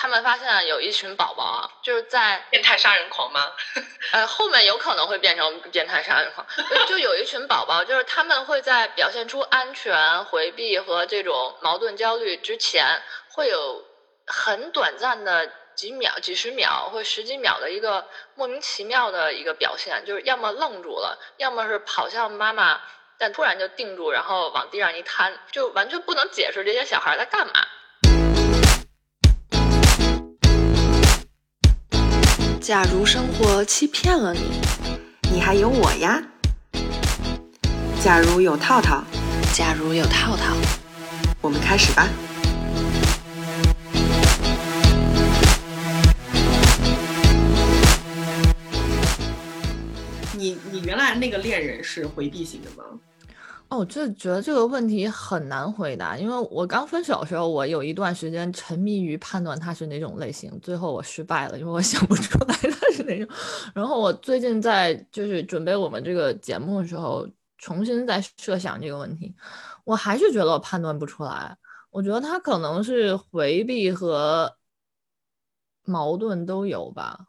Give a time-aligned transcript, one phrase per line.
[0.00, 3.50] 他们发现有一群宝宝啊，就是在变态杀人狂吗？
[4.12, 6.46] 呃，后面有可能会变成变态杀人狂。
[6.56, 13.84] 就就有一群宝宝，就是他们会在表现出安全、回避和这种矛盾焦虑之前，会有
[14.24, 18.06] 很短暂的几秒、几十秒或十几秒的一个
[18.36, 22.80] 莫名其妙的一个表现，就是要么愣住了，要么是跑向妈妈，
[23.18, 27.66] 但突然就定住，然后往地上一瘫，就完全不能解释这些小孩在干嘛。
[32.68, 34.40] 假如生活欺骗了你，
[35.32, 36.22] 你还有我呀。
[38.04, 39.02] 假如有套套，
[39.54, 40.54] 假如有套套，
[41.40, 42.06] 我们开始吧。
[50.34, 52.84] 你你原来那个恋人是回避型的吗？
[53.68, 63.28] 哦，我就觉得这个问题很难回答，因为我刚分手的时候，我有一段时间沉迷于判断他是哪种类型，最后我失败了，因为我 想不出来他是哪种。
[63.74, 69.34] 然后我最近在就是准备我们这个节目的时候，重新在设想这个问题，
[69.84, 71.54] 我还是觉得我判断不出来。
[71.90, 74.56] 我觉得他可能是回避和
[75.84, 77.26] 矛盾都有吧。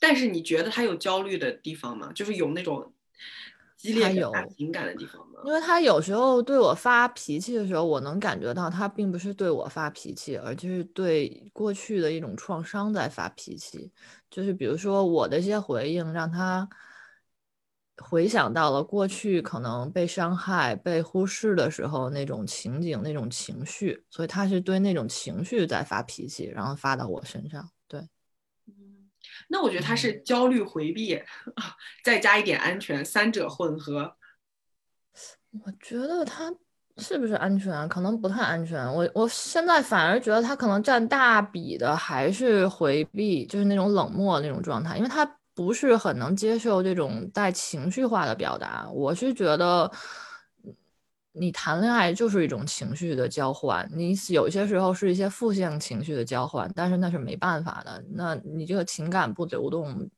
[0.00, 2.10] 但是你觉得他有焦虑的地方吗？
[2.14, 2.91] 就是有那种。
[3.82, 5.40] 激烈有情感的地方吗？
[5.44, 13.90] 因为他有时候对我发脾气的时候，我能感觉到他并不是对我发脾气，而就是对过去的一种创伤在发脾气。
[14.30, 16.68] 就是比如说我的一些回应，让他
[17.96, 27.68] 回想到了过去可能被伤害、被忽视的时候那种情景、那种情绪，所以他是对那种情绪在发脾气，然后发到我身上。
[29.48, 31.22] 那我觉得他是焦虑回避，
[32.04, 34.14] 再加一点安全，三者混合。
[35.64, 36.52] 我觉得他
[36.98, 37.88] 是不是安全？
[37.88, 38.84] 可能不太安全。
[38.92, 48.88] 我我现在反而觉得他可能占大比的还是回避，就是那种冷漠那种状态，因为他不是很能接受这种带情绪化的表达。
[48.90, 49.90] 我是觉得。
[51.32, 58.04] 你谈恋爱就是一种情绪的交换，你有些时候是一些负性情绪的交换，但是那是没办法的。
[58.10, 60.08] 那你这个情感不流动，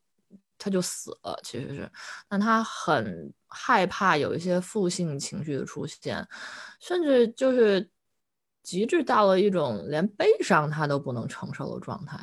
[0.58, 1.38] 他就死了。
[1.42, 1.90] 其实是，
[2.28, 6.26] 那他很害怕有一些负性情绪的出现，
[6.80, 7.88] 甚至就是
[8.62, 12.18] 极致到了一种连悲伤他都不能承受的状态。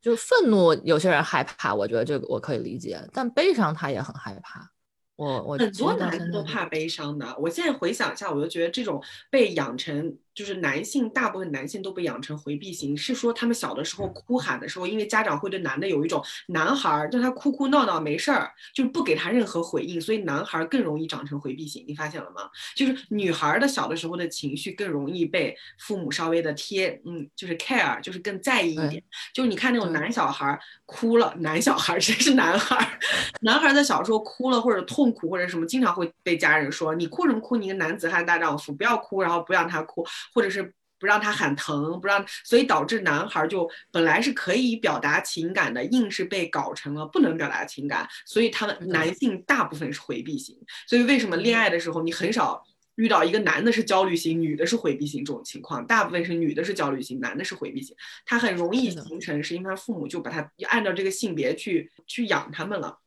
[0.00, 4.70] 就愤怒，有些人害怕，我觉得这个我可以理解，但悲伤他也很害怕。
[5.16, 7.36] 我我很多男的都怕悲伤的。
[7.38, 10.16] 我现在回想一下，我就觉得这种被养成。
[10.36, 21.82] 就是男性，大部分男性都被养成回避型，是说他们小的时候哭喊的时候，因为家长会对男的有一种男孩儿让他哭哭闹闹没事儿，就是不给他任何回应，所以男孩儿更容易长成回避型。
[21.88, 22.50] 你发现了吗？
[22.76, 29.02] 就是女孩儿的小的时候的情绪更容易被父母稍微的贴，嗯，就是 care，就是更在意一点。
[29.32, 32.98] 就是你看那种男小孩哭了，男小孩 谁是男孩儿？
[33.40, 37.56] 男孩在小时候哭了或者痛苦或者什么，经常会被家人说你哭什么哭？
[37.56, 40.04] 你一个男子汉大丈夫，不要哭，然后不让他哭。
[40.32, 50.56] 或者是不让他喊疼，不让，所以导致男孩就本来是可以表达情感的，硬是被搞成了不能表达情感，所以他们男性大部分是回避型。
[50.86, 52.62] 所以为什么恋爱的时候你很少
[52.94, 55.86] 遇到一个男的是焦虑型，女的是回避型这种情况？
[55.86, 57.94] 大部分是女的是焦虑型，男的是回避型。
[58.24, 62.98] 他很容易形成，是因为他父母就把他按照这个性别去去养他们了。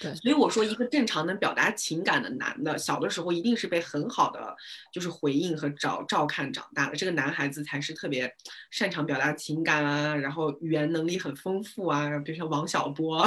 [0.00, 4.56] 对，所以我说，一个正常能表达情感的男的，小的时候一定是被很好的
[4.92, 6.96] 就是回应和照照看长大的。
[6.96, 8.34] 这个男孩子才是特别
[8.70, 13.24] 擅长表达情感啊，然后语言能力很丰富啊，比如说王小波，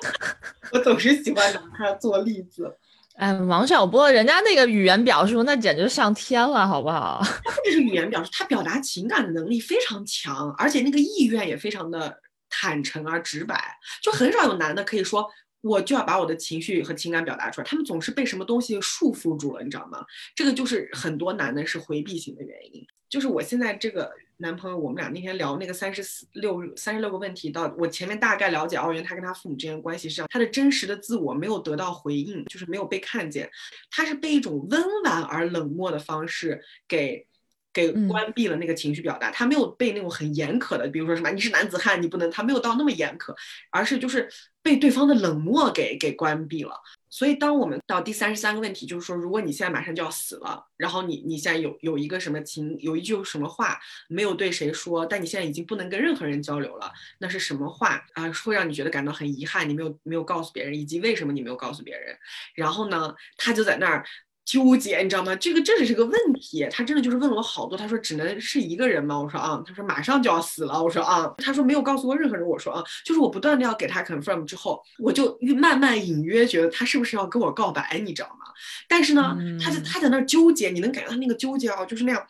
[0.72, 2.76] 我总是喜欢拿他做例子。
[3.14, 7.20] 哎，王小波，人家那个语言表述那简直上天了，好不好？
[7.44, 12.18] 他不是语言表述，他表达情感的能力非常强，而且那个意愿也非常的
[12.50, 15.30] 坦诚而直白，就很少有男的可以说。
[15.62, 20.04] 我就要把我的情绪和情感表达出来，他们总是被什么东西束缚住了，你知道吗？
[20.34, 22.84] 这个就是很多男的是回避型的原因。
[23.08, 33.50] 就是我现在这个男朋友，我们俩那天聊那个三十四六三十六个问题，到我前面大概了解奥元他跟他父母之间关系是，他的真实的自我没有得到回应，就是没有被看见，
[33.90, 37.26] 他是被一种温婉而冷漠的方式给。
[37.72, 43.34] 给关闭了那个情绪表达，他没有被那种很严苛的，比如说什么你是男子汉，你不能，他没有到那么严苛，
[43.70, 44.28] 而是就是
[44.62, 46.72] 被对方的冷漠给给关闭了。
[47.08, 53.78] 所以当我们到第三十三个问题，就是说，如果你现在马上就要死了，然后你你现在有有一个什么情，有一句什么话
[54.08, 58.32] 没有对谁说，但你现在已经不能跟任何人交流了，那是什么话啊？
[58.44, 62.16] 会让你觉得感到很遗憾，你没有没有告诉别人，以及为什么你没有告诉别人？
[62.54, 64.04] 然后呢，他就在那儿。
[64.44, 65.34] 纠结，你知道吗？
[65.36, 66.66] 这个这只是个问题。
[66.70, 67.78] 他真的就是问了我好多。
[67.78, 69.18] 他说只能是一个人吗？
[69.18, 69.62] 我说啊。
[69.66, 70.82] 他说马上就要死了。
[70.82, 71.32] 我说啊。
[71.38, 72.46] 他说没有告诉过任何人。
[72.46, 78.46] 我说啊，就是我不断的要给他 confirm 之后，我就慢慢隐约觉得他是不是要跟我告白，你知道吗？
[78.88, 82.26] 但是呢，他在他在那纠结，你能感觉他那个纠结啊，就是那样。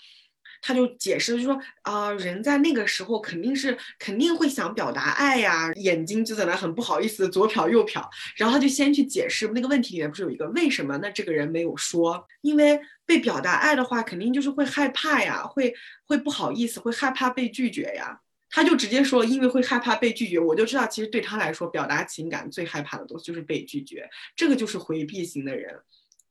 [0.64, 10.96] 他就解释，就说啊，人在那个时候肯定是肯定会想表达爱呀，眼睛就在那很不好意思左瞟右瞟，然后他就先去解释那个问题里面不是有一个为什么？
[10.98, 15.74] 那这个人没有说，因为被表达爱的话，肯定就是会害怕呀，会
[16.06, 18.20] 会不好意思，会害怕被拒绝呀。
[18.48, 25.74] 他就直接说，因为会害怕被拒绝，我就知道其实对他来说，表达情感最害怕的东西就是被拒绝，这个就是回避型的人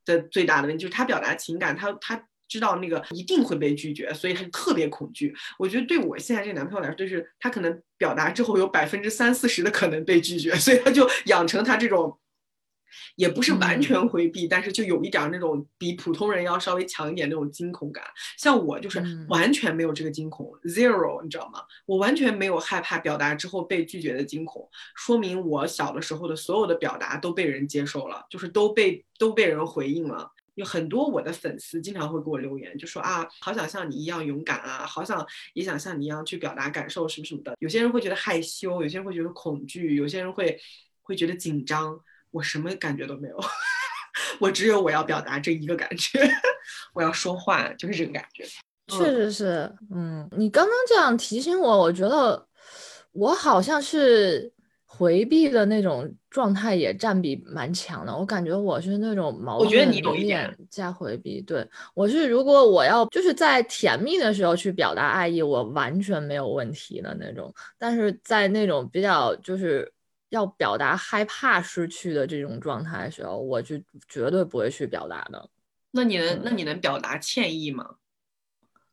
[0.06, 2.24] 的最大的问题，就是他表达情感，他他。
[2.52, 5.34] 知道那个一定会被拒绝，所以他就特别恐惧。
[5.58, 12.20] 我觉得对我现在这个男朋友来说，就是他可能表达之后有百分之三四十的可能被拒绝， 所以他就养成他这种，
[13.16, 18.04] 也不是完全回避，但是就有一点那种比普通人要稍微强一点那种惊恐感。
[18.38, 21.62] 像我就是完全没有这个惊恐，zero，你知道吗？
[21.86, 30.30] 我完全没有害怕表达之后被拒绝的惊恐，说明我小的时候的所有的表达都被人接受了，就是都被都被人回应了。
[30.56, 37.56] 有很多我的粉丝经常会给我留言，就说啊，好想像你一样勇敢啊，好想也想像你一样去表达感受什么什么的。
[37.60, 40.60] 有些人会觉得害羞，有些人会觉得恐惧，有些人会
[41.02, 41.98] 会觉得紧张。
[42.32, 43.38] 我什么感觉都没有，
[44.40, 46.20] 我只有我要表达这一个感觉，
[46.94, 48.46] 我要说话就是这个感觉。
[48.88, 52.48] 确实是，嗯，你刚刚这样提醒我，我觉得
[53.14, 54.54] 我好像是。
[54.94, 61.42] 回避的那种状态也占比蛮强的，我感觉我是那种矛盾点加回避。
[61.42, 67.52] 对我是，如果我要就是在甜蜜的时候去表达爱意，我完全没有问题的那种。
[67.78, 69.92] 但是在那种比较就是
[70.30, 73.78] 要表达害怕失去的这种状态的时候，我就
[74.10, 75.50] 绝对不会去表达的。
[75.92, 77.96] 那你能那你能表达歉意吗？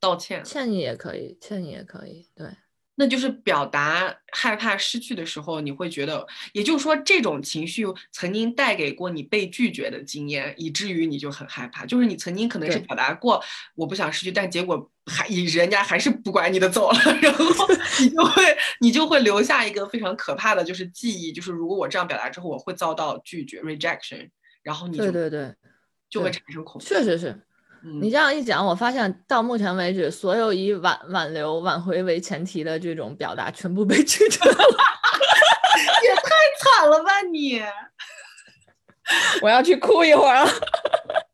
[0.01, 2.47] 道歉，歉意也可以，歉意也可以，对。
[3.01, 11.87] 那就是表达害怕失去的时候，你会觉得，也就是说，这种情绪曾经带给过你被拒绝的经验，以至于你就很害怕。
[11.87, 13.41] 就是你曾经可能是表达过
[13.77, 17.45] 我不想失去，但结果还人家还是不管你的走了， 然后
[18.01, 18.43] 你就会
[18.81, 24.29] 你就会留下一个非常可怕的就是记忆，就是如果我这样表达之后，我会遭到拒绝 rejection，
[24.65, 25.55] 然后你对对对，
[26.11, 26.89] 就会产生恐惧。
[26.89, 27.41] 确实是。
[28.01, 34.57] 你这样一讲，我发现到目前为止，所有以挽挽留、挽回为前提的这种表达，全部被拒绝了，
[36.03, 36.31] 也太
[36.61, 37.63] 惨了吧你！
[39.41, 40.51] 我要去哭一会儿了。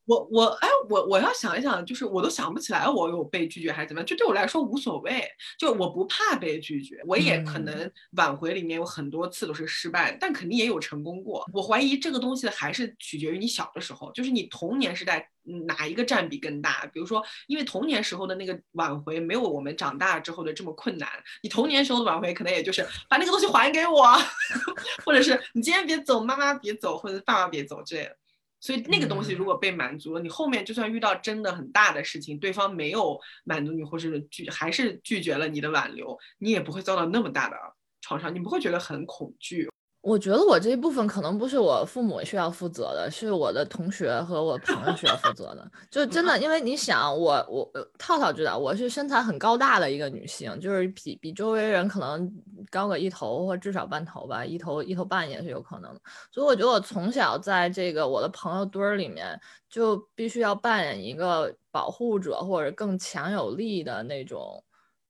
[0.07, 5.27] 我我哎我我要想一想，就是我都想不起来我有被拒绝还是怎么样，就对我来说无所谓，
[5.59, 11.45] 就我不怕被拒绝，我也可能挽回里面有很多次都是失败，但肯定也有成功过。
[11.53, 15.31] 我怀疑这个东西还是取决于你小的时候，就是你童年时代
[15.67, 16.85] 哪一个占比更大。
[16.93, 21.09] 比如说，因为童年时候的那个挽回没有我们长大之后的这么困难，
[21.43, 24.15] 你童年时候的挽回可能也就是把那个东西还给我，
[25.05, 28.17] 或者是你今天别走，妈妈别走，或者爸爸别走之类的。
[28.65, 37.57] 所以那个东西如果被满足了，你后面就算遇到真的很大的事情，对方没有满足你，或是拒还是拒绝了你的挽留，你也不会遭到那么大的
[38.01, 39.69] 创伤，你不会觉得很恐惧。
[40.05, 45.67] 我觉得我这一部分可能不是我父母需要负责的，是我的同学和我朋友需要负责的。
[45.91, 47.67] 就真的，因为你想，我我
[47.97, 52.31] 套套知道，我是身材很高大的一个女性，就是比比周围人可能
[52.71, 56.01] 高个一头或至少半头吧，一头一头半也是有可能的。
[56.31, 59.41] 所以我觉得我从小在这个我的朋友堆儿里面，
[59.71, 64.63] 就必须要扮演一个保护者或者更强有力的那种。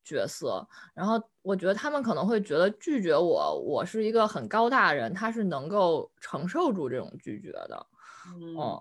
[0.05, 7.87] 角色，然后我觉得他们可能会觉得拒绝我，我是一个很高大的人，他是能够承受住这种拒绝的。
[8.27, 8.81] 嗯，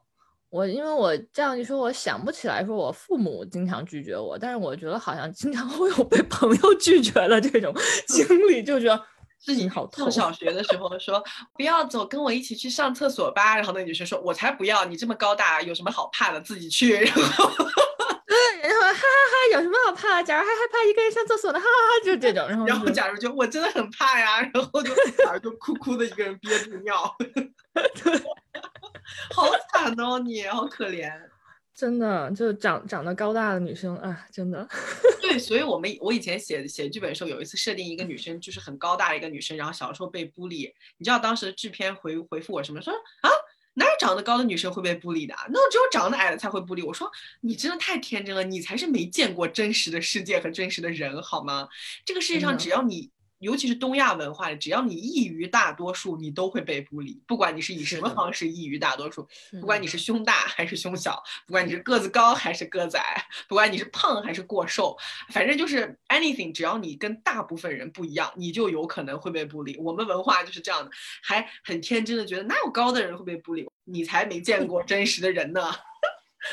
[0.50, 7.74] 我因为我这样一说，我想不起来说我父母经常拒绝我，但是我觉得好像经常会有被朋友拒绝的这种
[8.08, 9.04] 经历，就觉得
[9.40, 11.24] 自己好痛上小学的时候说
[11.56, 13.56] 不要走，跟我一起去上厕所吧。
[13.56, 16.98] 然后那女生说，我才不要，你这么高大，有什么好怕的，自己去。
[16.98, 17.50] 然后。
[19.52, 20.24] 有什么好怕的？
[20.24, 22.48] 假如还害怕一个人上厕所呢，哈哈哈，就 这种。
[22.48, 27.16] 然后，然后假如就我真的很怕呀，然后就假如就哭哭的一个人憋住尿，
[27.74, 28.24] 对，
[29.34, 31.12] 好惨哦，你好可怜，
[31.74, 34.68] 真的就长长得高大的女生啊，真的。
[35.22, 42.82] 对，所以我们我以前写写剧本的时候，有一次设定一个女生就是很高大的一个女生，然后小时候被孤立，你知道当时制片回回复我什么？
[42.82, 43.30] 说啊。
[43.76, 45.36] 哪有长得高的女生会被孤立的？
[45.50, 46.82] 那只有长得矮的才会孤立。
[46.82, 47.12] 我说
[47.42, 51.68] 你真的太天真了，你才是没见过真实的世界和真实的人，好吗？
[52.06, 53.10] 这个世界上只要你
[53.44, 59.28] 尤其是东亚文化里，只要你异于大多数，你都会被孤立，不管你是以什么方式异于大多数，
[59.60, 64.98] 不管你是胸大还是胸小，不管你是个子高还是个子矮，不管你是胖还是过瘦，
[65.30, 69.78] 反正就是 anything，只要你跟大部分人不一样，你就有可能会被孤立。
[69.78, 70.90] 我们文化就是这样的，
[71.22, 73.68] 还很天真的觉得哪有高的人会被孤立？
[73.84, 75.62] 你才没见过真实的人呢。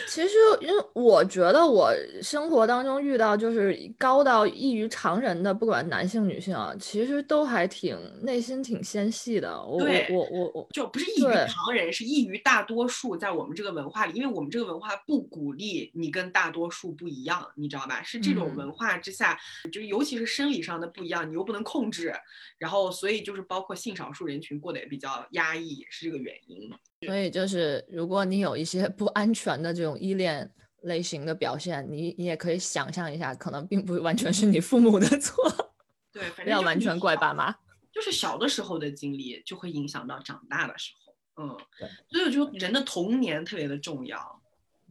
[0.07, 1.93] 其实，因为我觉得我
[2.23, 9.61] 生活当中遇到就是高到异于常人的，不管男性女性啊，其实都还挺内心挺纤细的。
[9.61, 9.79] 我
[10.11, 13.17] 我我我就不是异于常人，是异于大多数。
[13.17, 18.03] 在我们这个文化里，因为我们这个文化不鼓励你跟大多数不一样，你知道吧？
[18.03, 19.39] 是这种文化之下，
[19.73, 22.15] 就尤其是生理上的不一样，你又不能控制，
[22.59, 26.71] 然后所以就是包括性少数人群过得也比较压抑，也是这个原因。
[27.07, 30.51] 所以就是，如果你有一些不安全的这种依恋
[30.83, 35.73] 类型的表现，你你也可以想象一下，可能并不完全是你父母的错。
[36.13, 37.55] 对，不要完全怪爸妈。
[37.93, 41.15] 就是小的时候的经历就会影响到长大的时候。
[41.43, 41.89] 嗯，对。
[42.09, 44.43] 所以我觉得人的童年特别的重要。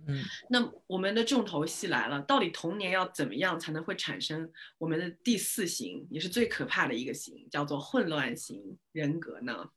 [0.07, 0.23] 嗯。
[0.49, 9.69] 那我们的重头戏来了，到底童年要怎么样才能会产生我们的第四型，也是最可怕的一个型，叫做混乱型人格呢？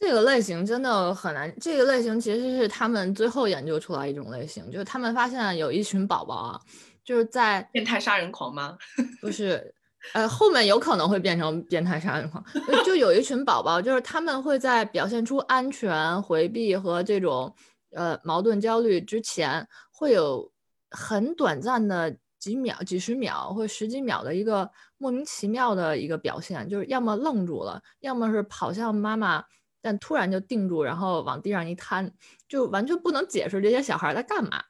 [0.00, 1.54] 这个类型真的很难。
[1.60, 6.60] 这个类型其实是他们最后研究出来一种类型，就是他们发现有一群宝宝啊，
[7.04, 8.78] 就是在变态杀人狂吗？
[9.20, 9.74] 不是，
[10.14, 12.42] 呃，后面有可能会变成变态杀人狂。
[12.82, 17.54] 就有一群宝宝，就是他们会在表现出安全、回避和这种
[17.92, 20.50] 呃矛盾、焦虑之前，会有
[20.90, 29.44] 很短暂的几秒、几十秒或十几秒的一个莫名其妙的一个表现，就是要么愣住了，要么是跑向妈妈。
[29.82, 32.12] 但突然就定住，然后往地上一瘫，
[32.48, 34.62] 就完全不能解释这些小孩在干嘛。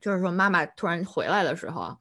[0.00, 1.96] 就是说，妈妈突然回来的时候，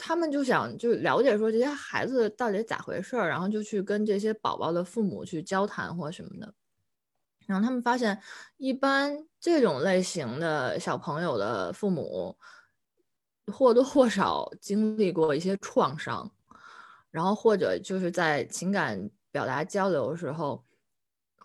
[0.00, 6.52] 他们就想就了解说这些孩子到底咋回事儿，然后就去跟这些宝宝的父母去交谈或什么的。
[7.46, 8.20] 然后他们发现，
[8.56, 12.36] 一般这种类型的小朋友的父母
[13.52, 16.28] 或多或少经历过一些创伤，
[17.12, 20.64] 然后或者就是在情感表达交流的时候。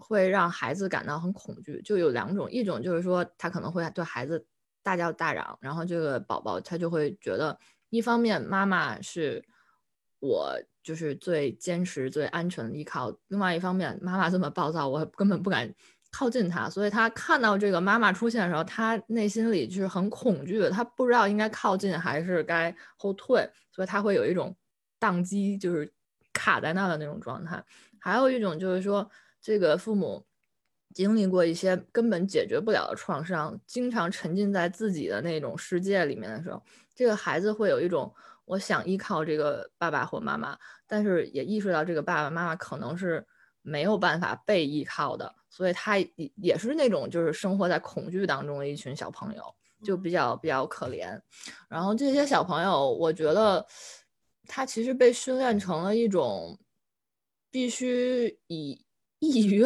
[0.02, 4.44] 会让孩子感到很恐惧，就有两种，一种就是说他可能会对孩子
[4.82, 9.44] 大叫大嚷，然后这个宝宝他就会觉得，一方面妈妈是
[10.20, 15.72] 我就是最坚实、最安全的依靠，另外一方面妈妈这么暴躁，我根本不敢
[16.12, 24.56] 靠近他，所以他看到这个妈妈出现的时候，他内心里就是很恐惧的，他不知道应该靠近还是该后退，所以他会有一种
[24.98, 25.94] 宕机，就是
[26.32, 27.62] 卡在那的那种状态。
[28.00, 29.12] 还有一种就是说。
[29.42, 30.26] 这个父母
[30.94, 36.62] 经历过一些根本解决不了的创伤，经常沉浸在自己的那种世界里面的时候，
[36.96, 38.14] 这个孩子会有一种
[38.46, 43.24] 我想依靠这个爸爸或妈妈，但是也意识到这个爸爸妈妈可能是
[43.62, 49.44] 没有办法被依靠的，所以他也也是那种就是生活在恐惧当中的一群小朋友，
[49.84, 51.22] 就比较比较可怜。
[51.70, 53.64] 然后这些小朋友，我觉得
[54.48, 56.60] 他其实被训练成了一种
[57.52, 58.84] 必须以。
[59.20, 59.66] 异于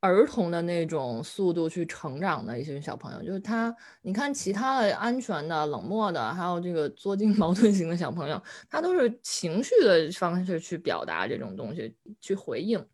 [0.00, 12.86] 儿童的那种速度去成长的一些小朋友，就是他，你看其他的安全的、冷漠的，还有这个作精矛盾型的小朋友，他都是情绪的方式去表达这种东西，去回应。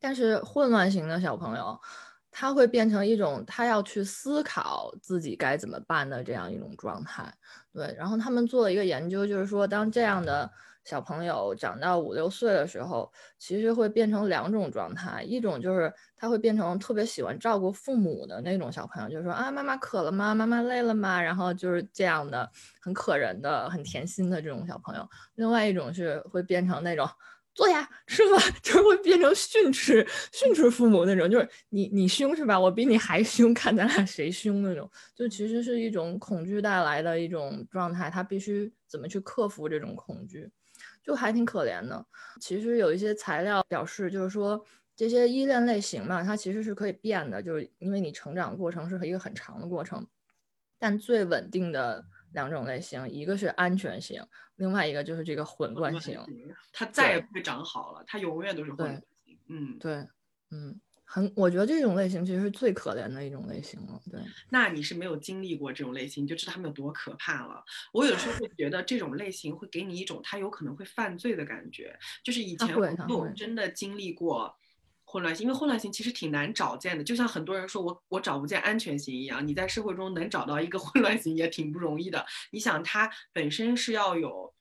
[0.00, 1.78] 但是混乱型的小朋友，
[2.30, 7.34] 他会变成一种他要去思考自己该怎么办的这样一种状态。
[7.72, 10.50] 对，然后他们做了一个研究，就是说当这样的。
[10.84, 20.34] 小朋友长到五六岁的时候，其实会变成两种状态，一种就是他会变成特别喜欢照顾父母的那种小朋友，就是说啊，妈妈渴了吗？
[20.34, 21.20] 妈妈累了吗？
[21.20, 22.50] 然后就是这样的
[22.80, 25.08] 很可人的、很甜心的这种小朋友。
[25.36, 27.08] 另外一种是会变成那种
[27.54, 32.60] 坐下吃饭， 就是会变成训斥、训斥父母那种，就是你你凶是吧？
[32.60, 34.90] 我比你还凶，看咱俩谁凶那种。
[35.14, 40.50] 就其实是一种恐惧带来的一种状态，他必须怎么去克服这种恐惧。
[41.04, 42.04] 就还挺可怜的。
[42.40, 44.64] 其实有一些材料表示，就是说
[44.96, 50.04] 这些依恋类型嘛，它其实是可以变的，就是因为你成长过程是一个很长的过程。
[50.78, 56.20] 但最稳定的两种类型，一个是安全型，另外一个就是这个混乱型。
[56.72, 58.94] 它再也不会长好了，它永远都是混乱
[59.24, 59.38] 型。
[59.48, 60.06] 嗯，对，
[60.50, 60.80] 嗯。
[61.06, 64.00] 很，我觉得这种类型其实是最可怜的一种类型了。
[64.10, 64.20] 对，
[64.50, 67.62] 那你是没有经历过这种类型，你就知道他们有多可怕了。
[67.92, 71.96] 我有时候会觉得这种类型会给你一种他有可能会犯罪的感觉。
[72.24, 74.52] 就是以前我有真的经历过
[75.04, 77.04] 混乱型，因为混乱型其实挺难找见的。
[77.04, 82.24] 就像很多人说我我找不见安全型一样，你在社会中能找到一个 混乱型也挺不容易的。
[82.50, 84.52] 你想，他本身是要有。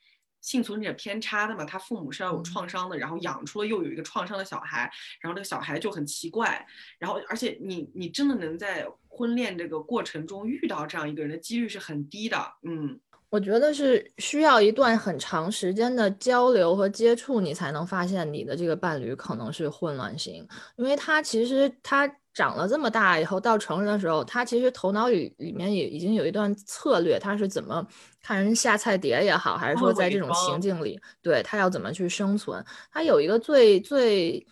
[0.44, 6.64] 幸存者偏差的嘛，他父母是要有嗯创伤的，然后养出了又有一个创伤的小孩，然后这个小孩就很奇怪，
[7.00, 13.00] 然后而且你你真的能在婚恋这个过程中遇到这样一个人的几率是很低的，嗯。
[13.34, 27.84] 我觉得是需要一段很长时间的交流和接触，你才能发现你的这个伴侣可能是混乱型，因为他其实他长了这么大以后，到成人的时候，他其实头脑里里面也已经有一段策略，他是怎么
[28.22, 34.46] 看人下菜碟也好，还是说在这种情境里，对他要怎么去生存，他有一个最最，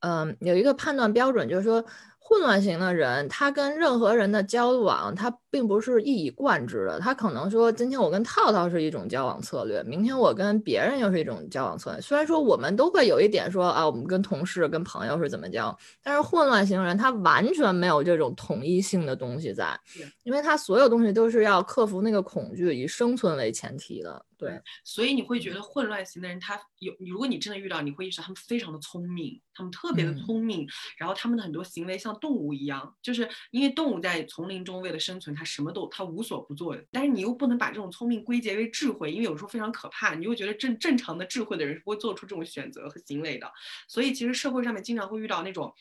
[0.00, 1.84] 嗯、有一个判断标准，就是说。
[2.28, 7.00] 混乱型的人，他跟任何人的交往，他并不是一以贯之的。
[7.00, 12.00] 他可能说，今天我跟套套是一种交往策略，明天我跟别人又是一种交往策略。
[12.02, 19.80] 虽然说我们都会有一点说啊，我们跟同事、跟朋友是怎么交，但是混乱型人他完全没有这种统一性的东西在，
[20.24, 24.26] 因为他所有东西都是要克服那个恐惧，以生存为前提的。
[24.38, 43.50] 对，所以你会觉得混乱型的人，他有，如果你真的遇到，你会意识到他们非常的聪明，他们特别的嗯聪明，然后他们的很多行为像动物一样，就是因为动物在丛林中为了生存，它什么都他无所不做，但是你又不能把这种聪明归结为智慧，因为有时候非常可怕，你又觉得正正常的智慧的人是不会做出这种选择和行为的，
[43.88, 45.72] 所以其实社会上面经常会遇到那种。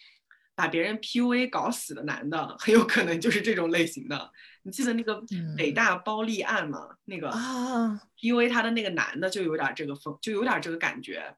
[0.58, 4.32] 把别人 PUA 搞死的男的，很有可能就是这种类型的。
[4.64, 5.22] 你记得那个
[5.58, 6.96] 北嗯大包立案吗？
[7.04, 11.36] 那个啊，PUA 他的那个男的就有点这个风，就有点这个感觉，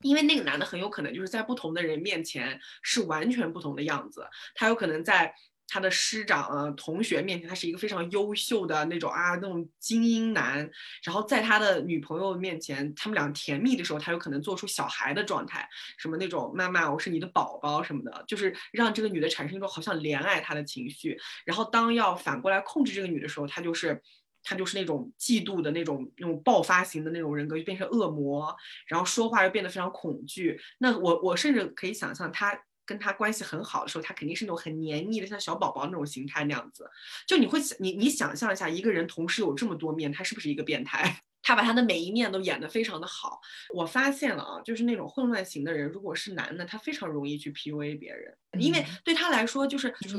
[0.00, 4.26] 因为那个男的很有可能就是在不同的人面前是完全不同的样子，
[4.56, 5.32] 他有可能在。
[5.70, 10.68] 他的师长啊、同学面前，他是一个非常优秀的那种啊，那种精英男。
[11.04, 21.16] 然后在他的女朋友面前，他们俩甜蜜的时候，他有可能做出小孩的状态，什么那种妈妈，我是你的宝宝什么的，就是让这个女的产生一种好像怜爱他的情绪。
[21.46, 24.02] 然后当要反过来控制这个女的时候，他就是。
[24.42, 30.58] 他就是那种嫉妒的那种、那种爆发型的那种人格，就变成恶魔，然后说话又变得非常恐惧。
[30.78, 36.90] 那我我甚至可以想象，他跟他关系很好的时候，他肯定是那种很黏腻的，像小宝宝那种形态那样子。
[37.26, 41.22] 就你会你你想象一下，一个人同时有这么多面，他是不是一个变态？
[41.42, 43.40] 他把他的每一面都演得非常的好。
[43.74, 50.16] 我发现了啊，就是那种混乱型的人，如果是男的，他非常容易去 PUA 别人，因为嗯对他来说就是就是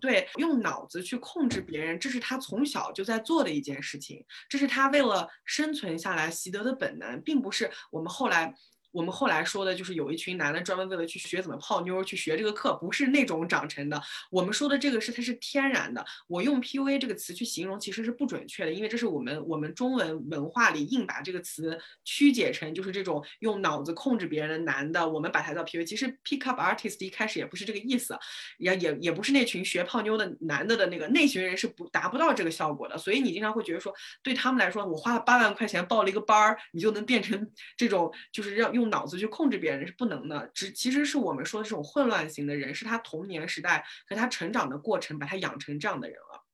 [0.00, 8.54] 对，用脑子去控制别人，这是他从小就在做的一件事情，这是他为了生存下来习得的本能，并不是我们后来
[8.92, 14.00] 我们后来说的，就是有一群男的专门为了去学怎么泡妞去学这个课，不是那种长成的。
[14.30, 16.04] 我们说的这个是它是天然的。
[16.26, 25.84] 我用 PUA 这个词去形容其实是不准确的，因为这是我们我们中文文化里硬把这个词曲解成就是这种用脑子控制别人的男的，我们把它叫 PUA。
[25.84, 28.18] 其实 Pick Up Artist 一开始也不是这个意思，
[28.58, 32.98] 也也也不是那群学泡妞的男的的那个那群人是不达不到这个效果的。
[32.98, 40.50] 所以你经常会觉得说，对他们来说，我花了八万块钱报了一个班儿，你就能变成这种就是让用脑子去控制别人是不能的。
[40.54, 46.44] 只其实是我们说的这种混乱型的人，是他童年时代和他成长的过程把他养成这样的人了。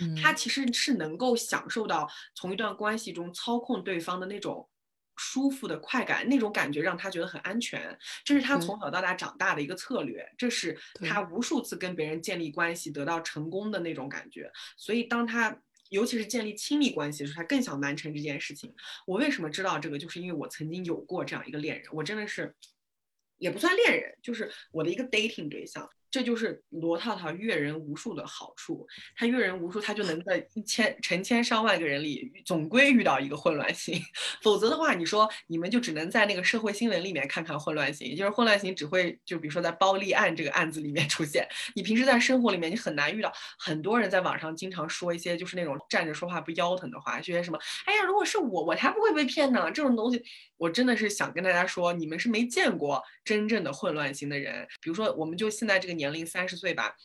[0.00, 4.66] 嗯他其实是能够享受到从一段关系中操控对方的那种
[5.16, 14.50] 舒服的快感，那种感觉让他觉得很安全，这是他从小到大长大的一个策略，这是他无数次跟别人建立关系得到成功的那种感觉。
[14.78, 15.54] 所以当他
[15.92, 18.74] 尤其是建立亲密关系的时候，他更想完成这件事情。
[19.06, 19.98] 我为什么知道这个？
[19.98, 22.54] 就是因为我曾经有过这样一个恋人，我真的是
[23.36, 25.88] 也不算恋人，就是我的一个 dating 对象。
[26.12, 33.98] 这就是罗套套阅人无数的好处，他阅人无数，他就能在一千成千上万个人里，总归遇到一个混乱型。
[34.42, 41.48] 否则的话，你说你们就只能在那个社会新闻里面看看混乱型，也就是混乱型只会就比如说在包立案这个案子里面出现。
[41.74, 49.70] 你平时在生活里面，你很难遇到很多人在网上经常说一些就是那种站着说话不腰疼的话，就些什么，哎呀，如果是我，我才不会被骗呢。
[49.72, 50.22] 这种东西，
[50.58, 54.66] 我真的是想跟大家说，你们是没见过真正的混乱型的人。
[54.82, 56.96] 比如说，我们就现在这个年年龄三十岁吧。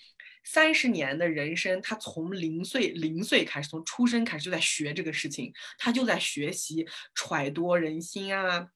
[0.44, 8.70] 三十年的人生，他从零岁零岁开始，从出生开始就在学这个事情，他就在学习揣度人心啊，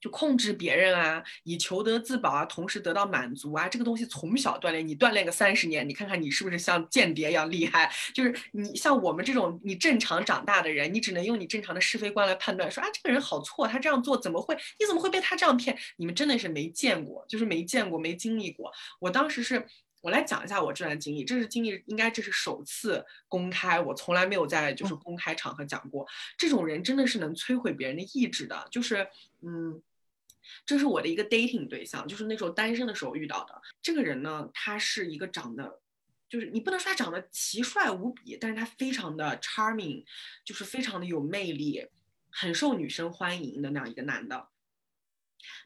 [0.00, 7.92] 就控制别人啊，以求得自保啊，同时得到满足啊，这个东西从小锻炼，你锻炼个三十年，你看看你是不是像间谍一样厉害？
[8.14, 14.56] 就是你像我们这种你正常长大的人，你只能用你正常的是非观来判断，说啊这个人好错，他这样做怎么会？
[14.78, 15.76] 你怎么会被他这样骗？
[15.96, 18.72] 你们真的是没见过，就是没见过，没经历过。
[18.98, 19.66] 我当时是。
[20.02, 26.06] 我来讲一下我这段经历，这是经历，应该这是首次公开，我从来没有在就是公开场合讲过。
[26.38, 29.06] 这种人真的是能摧毁别人的意志的，就是
[29.42, 29.78] 嗯，
[30.64, 33.60] 这是我的一个 dating 对象，就是那时候单身的时候遇到的。
[33.82, 35.80] 这个人呢，他是一个长得，
[36.28, 40.04] 就是你不能说他长得奇帅无比，但是他非常的 charming，
[40.44, 41.86] 就是非常的有魅力。
[42.32, 44.48] 很受女生欢迎的那样一个男的。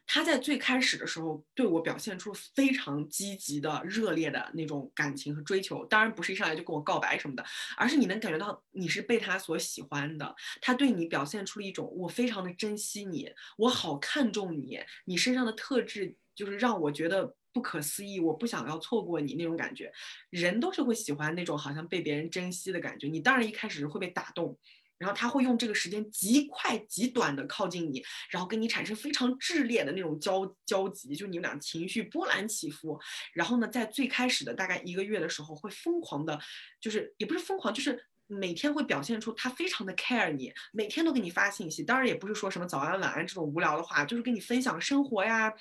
[0.07, 7.43] 他在最开始的时候对我表现出非常积极的、热烈的那种感情和追求，当然不是一上来就跟我告白什么的，
[7.75, 10.35] 而是你能感觉到你是被他所喜欢的。
[10.61, 19.91] 他对你表现出了一种我非常的珍惜你，我好看重你，你身上的特质就是让我觉得不可思议，我不想要错过你那种感觉。
[20.29, 24.57] 人都是会喜欢那种好像被别人珍惜的感觉，你当然一开始会被打动。
[24.97, 32.99] 然后他会用这个时间极快极短的靠近你，然后跟你产生非常炽烈的那种交交集，就你们俩情绪波澜起伏。
[33.33, 36.39] 然后呢，在最开始的大概一个月的时候，会疯狂的，
[36.79, 41.83] 就是也不是疯狂，就是每天会表现出他非常的 care 你，每天都给你发信息。
[41.83, 45.53] 当然也不是说什么早安晚安这种无聊的话，就是跟你分享生活呀。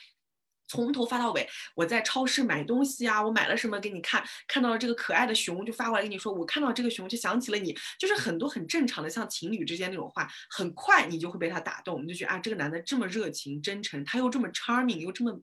[0.66, 15.38] 从头发到尾，我在超市买东西啊，我买了什么给你看，看到了这个可爱的熊就发过来跟你说，我看到这个熊就想起了你，就是很多很正常的像情侣之间那种话，很快你就会被他打动，你就觉得啊，这个男的这么热情真诚，他又这么 charming 又这么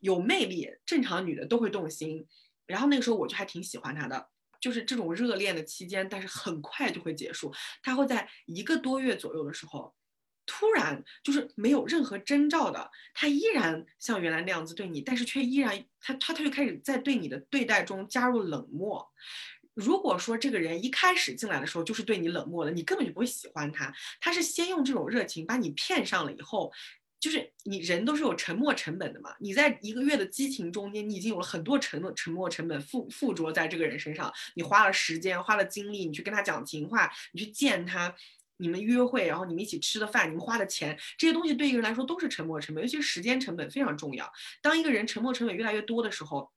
[0.00, 2.26] 有魅力，正常女的都会动心。
[2.66, 4.28] 然后那个时候我就还挺喜欢他的，
[4.60, 9.94] 就是这种热恋的期间，但是很快就会结束，他会在一个多月左右的时候。
[10.46, 19.06] 突然就是没有任何征兆的，他依然像原来那样子对你，但是却依然他他他就开始在对你的对待中加入冷漠。
[19.74, 23.92] 如果说这个人一开始进来的时候就是对你冷漠的，你根本就不会喜欢他。
[24.20, 26.72] 他是先用这种热情把你骗上了以后，
[27.20, 29.34] 就是你人都是有沉默成本的嘛。
[29.38, 38.14] 你在一个月的激情中间，你已经有了很多沉沉默成本附附着在这个人身上，你花了时间，花了精力，你去跟他讲情话，你去见他。
[38.58, 44.32] 你们约会，然后你们一起吃的饭，你们花的钱，这些东西对一个人来说都是沉没成本，尤其是时间成本非常重要。
[44.62, 46.50] 当一个人沉没成本越来越多的时候，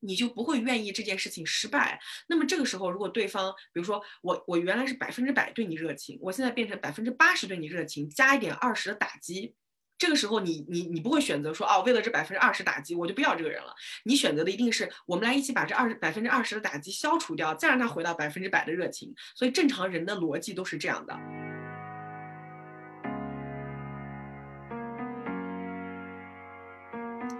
[0.00, 1.98] 你就不会愿意这件事情失败。
[2.28, 9.54] 那么这个时候，如果对方，比如说我，我原来是百分之百对你热情，我现在变成百分之八十对你热情，加一点二十的打击。
[9.96, 13.72] 这个时候，你你你不会选择说哦，为了这百分之二十打击，我就不要这个人了。
[14.04, 19.14] 你选择的一定是我们来一起把这二十百分之二十的打击消除掉，再让他回到百分之百的热情。
[19.36, 21.16] 所以正常人的逻辑都是这样的。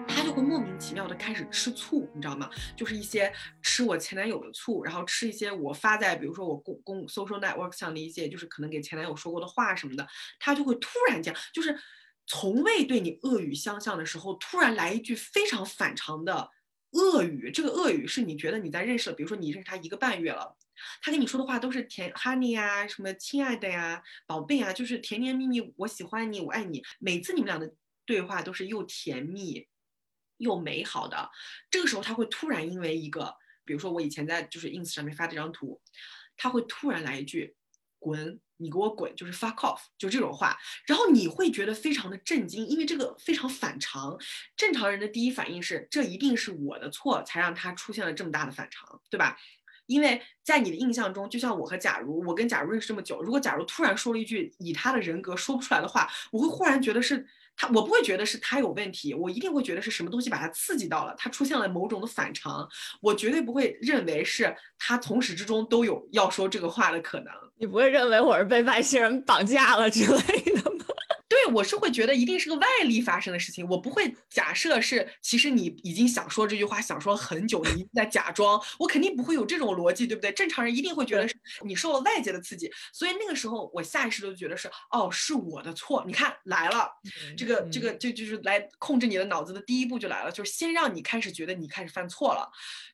[0.06, 2.48] 他就会莫名其妙的开始吃醋，你知道吗？
[2.76, 10.06] 就是一些吃我前男友的醋，然后吃一些我发在比如说我公公 social network 上的一些，就是可能给前男友说过的话什么的，
[10.38, 11.76] 他就会突然间就是。
[12.26, 16.50] 从未对你恶语相向的时候，突然来一句非常反常的
[16.92, 17.50] 恶语。
[17.50, 20.56] 这个恶语是你觉得你在认识了，比如说你认识他一个半月了，
[21.02, 26.82] 他跟你说的话都是甜 honey 呀，什么亲爱的呀，宝贝啊，就是甜甜蜜蜜，我喜欢你，我爱你。
[26.98, 27.74] 每次你们俩的
[28.06, 29.66] 对话都是又甜蜜
[30.38, 31.30] 又美好的。
[31.70, 33.34] 这个时候他会突然因为一个，
[33.64, 35.80] 比如说我以前在就是 ins 上面发这张图，
[36.36, 37.54] 他会突然来一句
[38.04, 38.40] 滚。
[38.58, 44.16] 你给我滚，就是 fuck off，就这种话，然后你会觉得非常的震惊，因为这个非常反常。
[44.56, 49.36] 正常人的第一反应是，这一定是我的错，才让他出现了这么大的反常，对吧？
[49.86, 57.26] 因为在你的印象中，就像我和假如，我跟假如认识这么久，如果假如突然说了一句以他的人格说不出来的话，我会忽然觉得是。
[57.56, 62.68] 他我不会觉得是他有问题，我一定会觉得是什么东西把他刺激到了，他出现了某种的反常，
[63.00, 67.32] 我绝对不会认为是他从始至终都有要说这个话的可能。
[67.56, 70.18] 你不会认为我是被外星人绑架了之类
[70.52, 70.53] 的？
[71.54, 80.32] 我是会觉得一定是个外力发生的事情，我不会假设是其实你已经想说这句话，想说很久，你在假装，我肯定不会有这种逻辑，对不对？
[80.32, 86.04] 正常人一定会觉得是你受了外界的刺激，所以那个时候我下意识都觉得是哦，是我的错。
[86.06, 86.90] 你看来了，
[87.36, 92.50] 这个这个就就是来控制你的脑子的第一步就来了，就是先让你开始觉得你开始犯错了。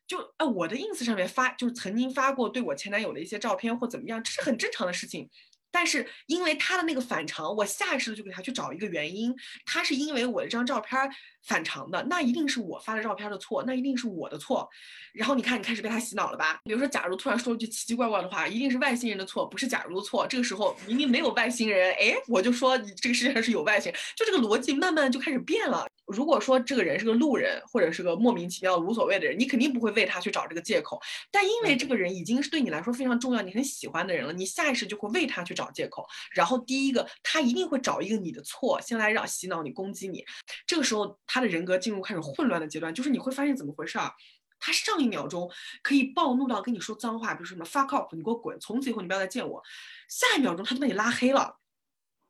[0.07, 5.31] 就哎，我的 ins 上面发就是曾经发过对我前男友的一些照片或怎么样，这是很正常的事情。
[5.71, 9.35] 但是因为他的那个反常，我下意识的就给他去找一个原因。
[9.65, 10.99] 他是因为我这张照片
[11.43, 14.69] 反常的，那一定是我发的照片的错，那一定是我的错。
[15.13, 16.61] 然后你看，你开始被他洗脑了吧？
[16.65, 20.27] 比如说，假如突然说了句奇奇怪怪的话，一定是外星人的错，不是假如的错。
[20.27, 25.87] 这个时候明明没有外星人，哎，我就说你这个世界上是有外星人，就这个逻辑慢慢就开始变了。
[26.07, 31.01] 如果说这个人是个路人，或者是个莫名其妙无所谓的人，你肯定不会为他去找这个借口。
[31.31, 36.05] 但因为这个人已经是对你来说非常重要、你很喜欢的人了，你下意识就会为他去找借口。
[36.33, 40.25] 然后第一个，他一定会找一个你的错，先来让洗脑你、攻击你。
[40.67, 44.13] 这个时候，他的人格进入开始混乱的阶段，就是你会发现怎么回事儿？
[44.59, 45.49] 他上一秒钟
[45.81, 49.63] 可以暴怒到跟你说脏话，比如说什么 fuck off，你给我滚，从此以后你不要再见我。
[50.09, 51.57] 下一秒钟他就把你拉黑了，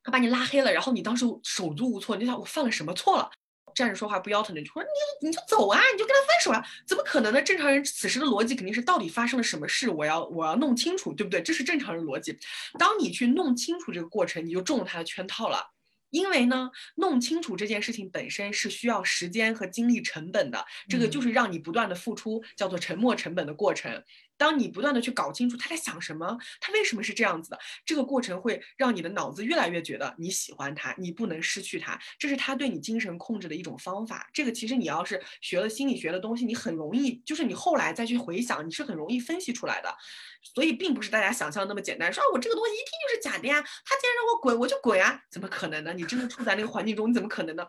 [0.05, 3.31] 他把你拉黑了，然后你当时手足无措，你想我犯了什么错了？
[3.75, 7.41] 站着说话不腰疼的，就说你你就走啊，你就跟他分手啊，怎么可能呢？
[7.41, 11.41] 正常人此时的逻辑肯定是到底发生了什么事，我要我要弄清楚，对不对？
[11.41, 12.39] 这是正常人逻辑。
[12.79, 15.71] 当你去弄清楚这个过程，你就中了他的圈套了。
[16.11, 24.03] 因为呢，弄清楚这件事情本身是需要时间和精力成本的，这个就是让你不断的付出，叫做沉没成本的过程。
[24.41, 34.31] 当你不断的去搞清楚他在想什么，他为什么是这样子的，这个过程会让你的脑子越来越觉得你喜欢他，你不能失去他，这是他对你精神控制的一种方法。
[34.33, 39.95] 这个其实你要是学了心理学的东西，你很容易，就是你后来再去回想，你是很容易分析出来的。
[40.43, 45.93] 所以并不是大家想象那么简单，说啊我这个东西一听就是假的呀，他既然让我滚，我就滚啊，怎么可能呢？
[45.93, 47.67] 你真的处在那个环境中，你怎么可能呢？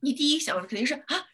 [0.00, 1.24] 你第一想的肯定是啊。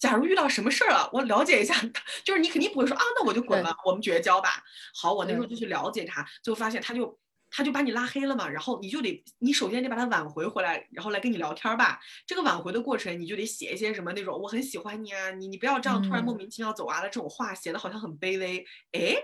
[0.00, 1.74] 假如遇到什么事儿了，我了解一下，
[2.24, 4.64] 就是你肯定不会说啊，那我就滚了，我们绝交吧。
[4.94, 12.00] 好，我那时候就去了解他，最后发现他就他就把你拉黑了嘛，然后你就得你首先得把他挽回回来，然后来跟你聊天吧。
[12.26, 19.16] 这个挽回的过程，你就得写一些什么那种我很喜欢你啊，你你不要这样突然莫名其妙走啊的这种话，写的好像很卑微，哎，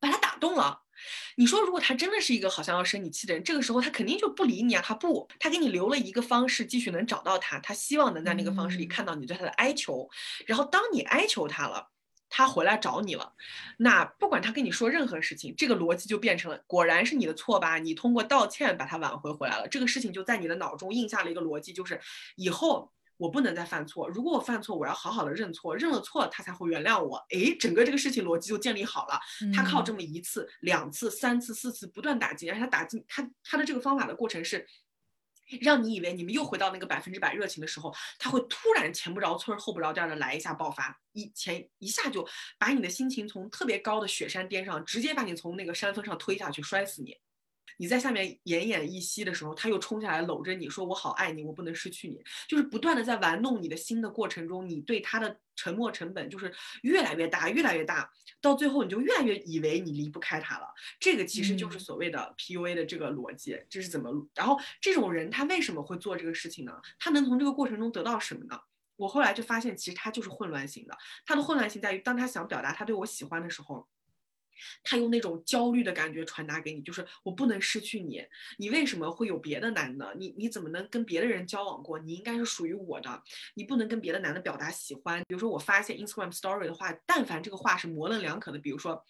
[0.00, 0.82] 把他打动了。
[1.36, 4.82] 你说，如果他真的是一个好像要生你气的人，这个时候他肯定就不理你啊！
[4.84, 7.58] 他不，他给你留了一个方式，继续能找到他。
[7.60, 10.08] 他希望能在那个方式里看到你对他的哀求。
[10.46, 11.90] 然后当你哀求他了，
[12.28, 13.32] 他回来找你了，
[13.78, 17.78] 那不管他跟你说任何事情，这个逻辑就变成了：果然是你的错吧？
[17.78, 19.66] 你通过道歉把他挽回回来了。
[19.68, 22.00] 这个事情就在你的脑中印下了一个逻辑，就是
[22.36, 22.92] 以后。
[23.20, 24.08] 我不能再犯错。
[24.08, 27.22] 如果我犯错，我要好好的认错，认了错他才会原谅我。
[27.28, 29.20] 诶，整个这个事情逻辑就建立好了。
[29.54, 34.66] 他靠这么一次、两次、三次、四次不断打击，而且他打击他他的这个方法的过程是，
[35.60, 42.26] 让你以为你们又回到那个百分之百热情的时候，他会突然前不着村后不着店的来一下爆发，一前一下就
[42.58, 47.14] 把你的心情从特别高的雪山巅上直接把你从那个山峰上推下去，摔死你。
[47.80, 60.66] 你在下面奄奄一息的时候，他又冲下来搂着你说：“我好爱你，我不能失去你。”就是不断的在玩弄你的心的过程中，你对他的沉默成本就是越来越大，越来越大，到最后你就越来越以为你离不开他了。
[60.98, 64.12] 这个其实就是所谓的 PUA 的这个逻辑，这是怎么？
[64.34, 66.78] 然后这种人他为什么会做这个事情呢？
[66.98, 68.60] 他能从这个过程中得到什么呢？
[68.96, 70.94] 我后来就发现，其实他就是混乱型的。
[71.24, 73.88] 他的混乱性在于，当他想表达他对我喜欢的时候。
[74.82, 78.22] 他用那种焦虑的感觉传达给你，就是我不能失去你，
[78.58, 80.14] 你为什么会有别的男的？
[80.18, 81.98] 你你怎么能跟别的人交往过？
[81.98, 83.22] 你应该是属于我的，
[83.54, 85.22] 你不能跟别的男的表达喜欢。
[85.28, 89.04] 比如说我发现 Instagram Story 的话，但凡这个话是模棱两可的，比如说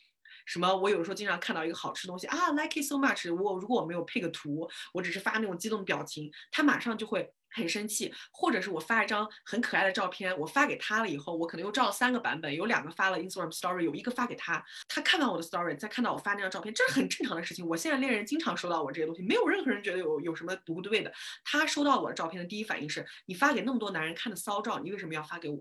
[0.51, 7.33] 什么，我有时候经常看到一个好吃的东西啊，like it so much，我如果我没有配个图，我只是发那种激动表情，他马上就会。
[7.53, 17.67] 很生气，或者是我发一张很可爱的照片，我发给他了以后，我可能又照了三个版本，有两个发了 Instagram Story，有一个发给他，他看到我的 Story，再看到我发那张照片，这是很正常的事情。
[17.67, 21.13] 我现在恋人经常收到我这些东西，没有任何人觉得有有什么不对的。
[21.43, 25.61] 他收到我的照片的第一反应是：你发给那么多男人看的骚照，你为什么要发给我？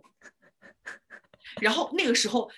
[1.60, 2.52] 然后那个时候。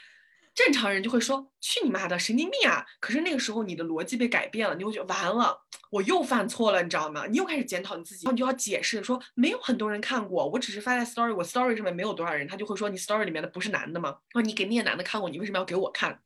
[0.54, 2.86] 正常人就会说去你妈的神经病啊！
[3.00, 5.58] 可是那个时候你的逻辑被改变了，你会觉得完了，
[5.90, 7.26] 我又犯错了，你知道吗？
[7.28, 14.18] 你又开始检讨你自己，然后你就要解释说没有很多人看过，我只是发在 story，我 story 上面没有多少人，他就会说你 story 里面的不是男的吗？
[14.34, 16.20] 说你给那些男的看过，你为什么要给我看？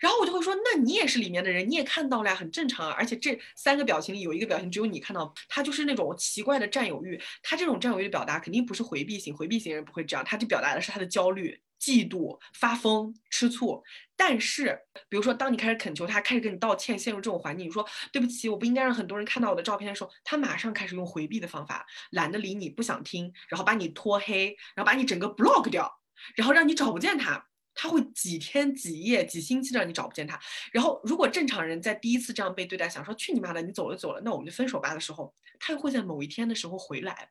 [0.00, 2.94] 然后我就会说那你也是里面的人，你也看到了呀，很正常啊。
[2.96, 11.60] 而且这三个表情里有一个表情只有你看到，他就是那种奇怪的占有欲，他这种占有欲的表达肯定不是回避型，回避型人不会这样，他就表达的是他的焦虑。
[11.80, 13.82] 嫉妒、发疯、吃醋，
[14.16, 25.90] 但是，比如说，当你开始恳求他，开始跟你道歉，陷入这种环境，你说对不起，我不应该让很多人看到我的照片的时候，他马上开始用回避的方法，懒得理你，不想听，然后把你拖黑，然后把你整个 block 掉，
[26.34, 30.40] 然后让你找不见他，他会几天几夜几星期让你找不见他。
[30.72, 37.30] 然后，如果正常人在第一次这样被对待，想说去你妈的，你走了走了，那我们就分手吧的时候，他又会在某一天的时候回来。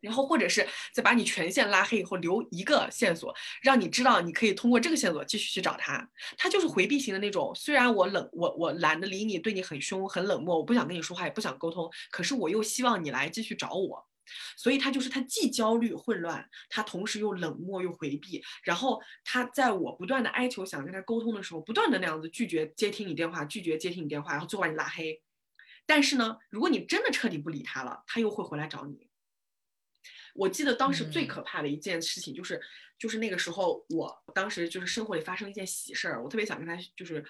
[0.00, 6.08] 然后，或者是在把你全线拉黑以后，留一个线索，让你知道你可以通过这个线索继续去找他。
[6.36, 14.06] 他就是回避型的那种，虽然我冷，我我懒得理你，对你很凶很冷漠，我不想跟你说话，也不想沟通，可是我又希望你来继续找我。
[14.58, 18.42] 所以他就是他既焦虑混乱，他同时又冷漠又回避。
[18.62, 25.22] 然后他在我不断的哀求想跟他沟通的时候，不断的那样子拒绝接听你电话，拒绝接听你电话，然后最后把你拉黑。
[25.86, 29.07] 但是呢，如果你真的彻底不理他了，他又会回来找你。
[30.38, 32.60] 我记得当时最可怕的一件事情就是，
[32.96, 37.24] 就是那个时候，我当时就是生活里发生一件喜事儿，我特别想跟他就是，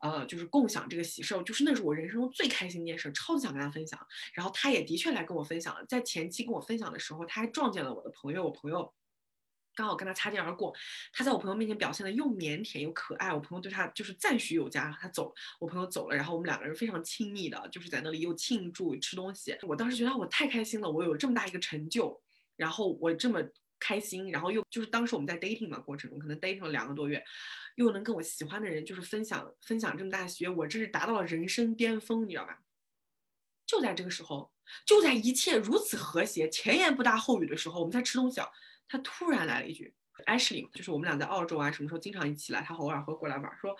[0.00, 4.04] 呃，就是共享这个喜事儿，就是那是我人生中最开心的一件事，超级想跟他分享。
[4.34, 8.92] 然后他也的确来跟我分享，在前期跟我分享的时候，他还撞见了我的朋友，我朋友
[9.76, 10.74] 刚好跟他擦肩而过，
[11.12, 22.20] 他在我朋友面前表现的又腼腆又可爱，我朋友对他就是赞许有加，他走，我朋友走了，然后我们两个人非常亲密的，就是在那里又庆祝吃东西，我当时觉得我太开心了，我有这么大一个成就。
[22.58, 23.40] 然后我这么
[23.80, 27.24] 开心，然后又就是当时我们在 dating 嘛过程中，可能 dating 了两个多月，
[27.76, 32.58] 又能跟我喜欢的人就是分享分享这么大的喜悦，我这是达到了人生巅峰，你知道吧？
[33.64, 34.52] 就在这个时候，
[34.84, 38.40] 就在一切如此和谐、前言不搭后语的时候，我们在吃东西，
[38.88, 39.94] 他突然来了一句
[40.26, 43.76] ，Ashley，就是我们俩在澳洲啊，什么时候经常一起来，他偶尔会过来玩，说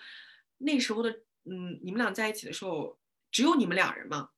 [0.59, 1.09] 那时候的，
[1.45, 2.97] 嗯，你们俩在一起的时候，
[3.31, 4.29] 只有你们两人吗？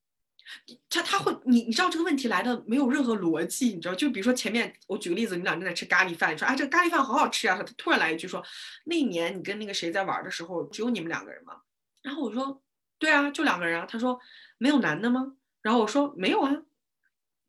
[0.90, 8.44] 他他会，你你知道这个问题来的没有任何逻辑，你知道，就比如说前面我举个例子，你俩正在吃咖喱饭，你说啊这个咖喱饭好好吃啊，他突然来一句说，
[8.84, 11.62] 那年你跟那个谁在玩的时候，只有你们两个人吗？
[12.02, 12.62] 然后我说，
[12.98, 13.86] 对啊，就两个人啊。
[13.88, 14.18] 他说
[14.58, 15.34] 没有男的吗？
[15.62, 16.52] 然后我说没有啊。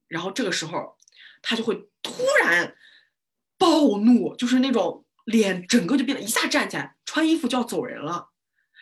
[0.07, 0.97] 然后这个时候
[1.41, 2.75] 他就会突然
[3.57, 8.29] 暴怒，就是那种脸整个就变得一下站起来，穿衣服就要走人了。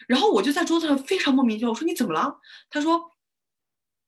[0.07, 2.39] 然后我就在桌子上非常莫名其妙，我说你怎么了？
[2.69, 3.09] 他说。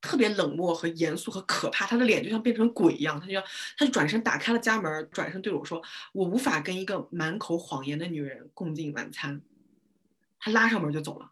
[0.04, 3.42] 特别冷漠和严肃和可怕，他的脸就像变成鬼一样，他就
[3.78, 9.42] 他就转身打开了家门，转身对我说：“我无法跟一个满口谎言的女人共进晚餐。”
[10.38, 11.32] 他拉上门就走了，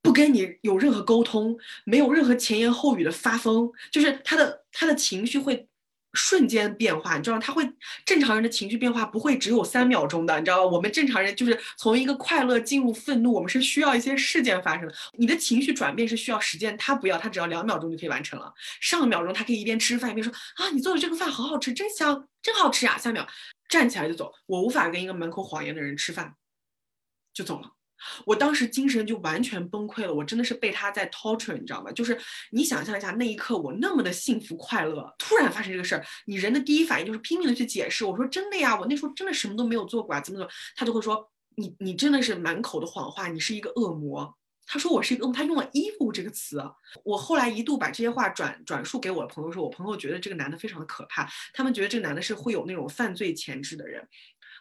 [0.00, 5.68] 不跟你有任何沟通，没有任何前言后语的发疯，就是他的他的情绪会。
[6.14, 7.68] 瞬间变化，你知道他会
[8.04, 10.64] 正常人的情绪变化不会只有三秒钟的，你知道吗？
[10.64, 14.94] 我们正常人就是从一个快乐进入愤怒，我们是需要一些事件发生的。
[15.18, 18.52] 你的情绪转变是需要时间，他不要，他只要两秒钟就可以完成了。
[18.80, 22.96] 上秒钟他可以一边吃饭一边说啊，你做的这个饭好好吃，真香，真好吃啊。
[22.96, 23.26] 下秒
[23.68, 26.34] 站起来就走，我无法跟一个满口谎言的人吃饭，
[27.32, 27.73] 就走了。
[28.24, 31.92] 我当时精神就完全崩溃了，我真的是被他在 torture，你知道吗？
[31.92, 32.18] 就是
[32.50, 38.04] 你想象一下，那一刻我那么的幸福快乐，突然发生这个事儿，你人的第一反应就是拼命的去解释。
[38.04, 40.52] 我说真的呀，我那时候真的什么都没有做过啊，怎么怎么？
[40.76, 44.36] 他就会说你你真的是满口的谎话，你是一个恶魔。
[44.66, 46.58] 他说我是一个恶魔，他用了 evil 这个词。
[47.04, 54.02] 我后来一度把这些话转转述给我的朋友说，我朋友觉得这个男的非常的可怕，他们觉得这个男的是会有那种犯罪潜质的人。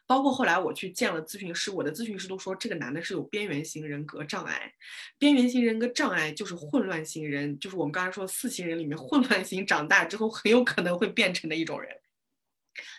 [0.06, 4.74] 包括后来我去见了咨询师，我的咨询师都说这个男的是有边缘型人格障碍。
[5.18, 11.90] 边缘型人格障碍就是混乱型人，就是我们刚才说四型人里面混乱型长大之后很有可能会变成的一种人。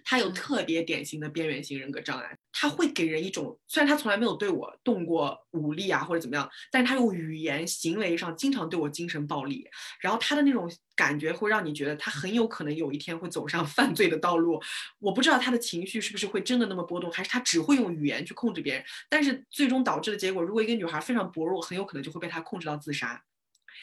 [0.04, 2.38] 他有特别典型的边缘型人格障碍。
[2.56, 9.68] 他会给人一种，虽然他从来没有对我动过武力啊或者怎么样，但是他用语言行为上经常对我精神暴力，
[10.00, 14.62] 然后他的那种感觉会让你觉得他很有可能有一天会走上 犯罪的道路。
[15.00, 23.20] 我不知道他的情绪是不是会真的那么波动，还是他只会用语言去控制别人，但是最终导致的结果，如果一个女孩非常薄弱，很有可能就会被他控制到自杀。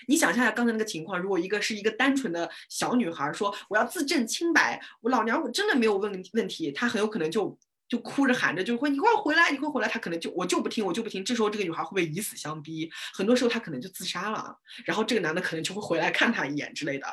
[0.07, 7.59] 你想象一下刚才那个情况，如果一个是一个单纯的小女孩说我要自证清白，我老娘我真的没有问问题，她很有可能就。
[7.91, 9.87] 就哭着喊着，就会你快回来，你快回来。
[9.89, 11.25] 他可能就我就不听，我就不听。
[11.25, 12.89] 这时候这个女孩会被以死相逼？
[13.13, 17.05] 很多时候她可能就自杀了，然后这个男的可能就会回来看她一眼之类的。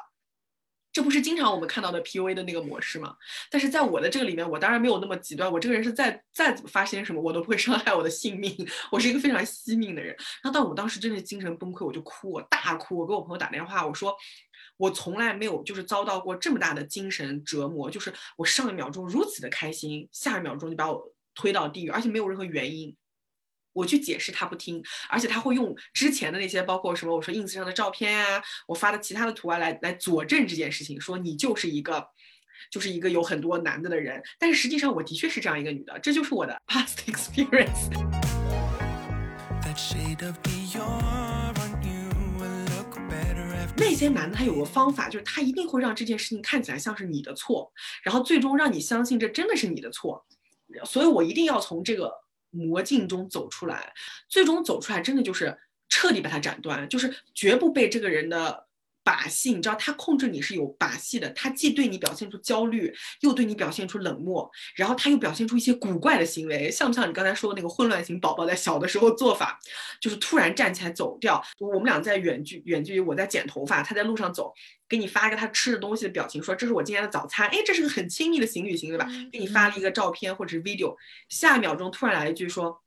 [0.92, 3.14] 这不是经常我们看到的 PUA 的那个模式吗？
[3.51, 5.51] 但是在我的这个里面，我当然没有那么极端。
[5.53, 8.55] 我这个人是再再怎么发生什么，我都不会伤害我的性命。
[8.90, 10.16] 我是一个非常惜命的人。
[10.42, 12.98] 然后，但我当时真的精神崩溃，我就哭，我大哭。
[12.98, 14.14] 我给我朋友打电话，我说。
[14.77, 22.96] 我从来没有就是遭到过这么大的精神折磨，就是我上一秒钟如此的开心，下一秒钟就把我推到地狱，而且没有任何原因。
[23.79, 32.05] 我去解释他不听，而且他会用之前的那些，包括什么我说 ins 上的照片啊，我发的其他的图啊来来佐证这件事情，说你就是一个
[32.71, 34.21] 就是一个有很多男的的人。
[34.38, 37.88] 但是实际上我的确是这样一个女的，这就是我的 past experience。
[43.77, 50.27] 那些男的他有个方法，就是他一定会让这件事情看起来像是你的错，然后最终让你相信这真的是你的错，
[50.85, 52.12] 所以我一定要从这个
[52.51, 53.93] 魔镜中走出来，
[54.29, 55.59] 最终走出来真的就是
[55.89, 58.67] 彻底把它斩断，就是绝不被这个人的。
[59.09, 69.59] 把戏，你知道他控制你是有把戏的，他既对你表现出焦虑，又对你表现出冷漠，然后他又表现出一些古怪的行为，像不像你刚才说的那个混乱型宝宝在小的时候做法，
[69.99, 71.42] 就是突然站起来走掉。
[71.59, 74.53] 我们俩在远距远距离，我在剪头发，他在路上走，
[74.87, 79.09] 给你发一个他吃的东西的表情，说这是我今天的早餐，哎，这是个很亲密的情侣行，为吧？
[79.33, 80.94] 给你发了一个照片或者是 video，
[81.31, 82.83] 下一秒钟突然来一句说，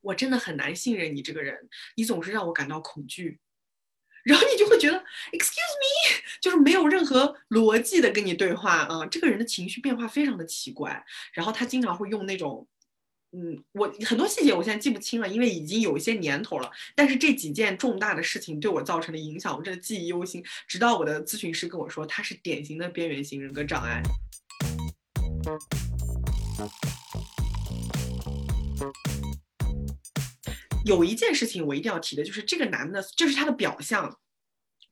[0.00, 3.38] 我真的很难信任你这个人，你总是让我感到恐惧。
[4.26, 4.96] 然后你就会觉得
[5.30, 11.04] ，excuse me， 就是没有任何逻辑的跟你对话啊，这个人的情绪变化非常的奇怪。
[11.32, 12.66] 然后他经常会用那种，
[13.30, 16.68] 嗯，我很多细节我现在记不清了，因为已经有一些年头了。
[16.96, 20.44] 但是这几件重大的事情对我造成的影响，我真的记忆犹新。
[20.66, 24.02] 直到我的咨询师跟我说，他是典型的边缘型人格障碍。
[30.86, 34.16] 有一件事情我一定要提的，就是这个男的，就是他的表象，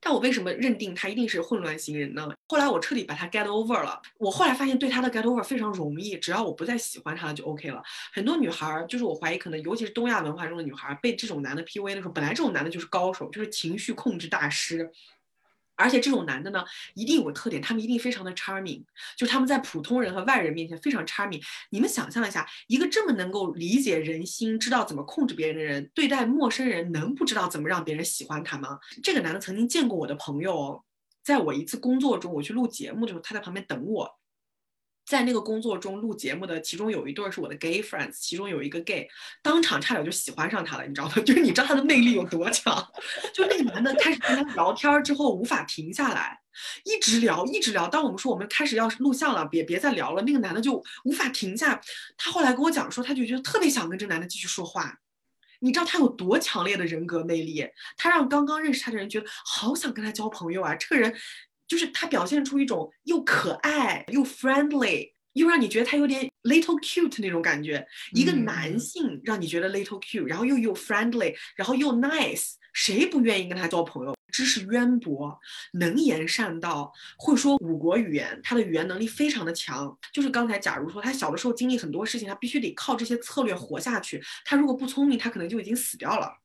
[0.01, 2.29] 但我为什么认定他一定是混乱型人呢？
[2.49, 4.03] 后来我彻底把他 get over 了。
[4.19, 7.81] 我后来发现对他的 get over 非常容易，只要我不再喜欢他了就 OK 了。
[8.13, 14.91] 很多女孩儿，就是我怀疑，可能尤其是东亚文化中的女孩儿，被这种男的 PUA 的时候，本来这种男的就是高手，就是情绪控制大师。
[15.77, 16.65] 而且这种男的呢，
[16.95, 18.83] 一定有个特点，他们一定非常的 charming，
[19.17, 21.43] 就他们在普通人和外人面前非常 charming。
[21.71, 28.79] 你们想象一下，一个这么能够理解人心、知道怎么控制别人的人，对待陌生人能不知道怎么让别人喜欢他吗？
[29.03, 30.85] 这个男的曾经见过我的朋友，
[31.23, 34.09] 在我一次工作中，我去录节目的时候，他在旁边等我。
[35.07, 39.07] 在那个工作中录节目的，其中有一对是我的 gay friends，其中有一个 gay，
[39.43, 41.15] 当场差点就喜欢上他了，你知道吗？
[41.27, 42.75] 就是你知道他的魅力有多强？
[43.35, 46.41] 就那个男的开始跟他聊天之后无法停下来，
[46.85, 47.87] 一直聊一直聊。
[47.87, 51.79] 当我们说我们开始要录像了，别别再聊了，那个男的就无法停下。
[52.17, 55.01] 他后来跟我讲说，他就觉得特别想跟这男的继续说话。
[55.61, 57.67] 你知道他有多强烈的人格魅力？
[57.99, 60.75] 他让刚刚认识他的人觉得好想跟他交朋友啊！
[60.75, 61.15] 这个人。
[61.67, 67.87] 就是他表现出一种又可爱又 friendly，又让你觉得他有点 little cute 那种感觉。
[68.13, 74.15] 一个男性让你觉得 little cute，然后又又 friendly，然后又 nice，谁不愿意跟他交朋友？
[74.33, 75.39] 知识渊博，
[75.75, 79.97] 能言善道，会说五国语言，他的语言能力非常的强。
[80.13, 84.21] 就是刚才，假如说他小的时候经历很多事情，他必须得靠这些策略活下去。
[84.45, 86.37] 他如果不聪明，他可能就已经死掉了。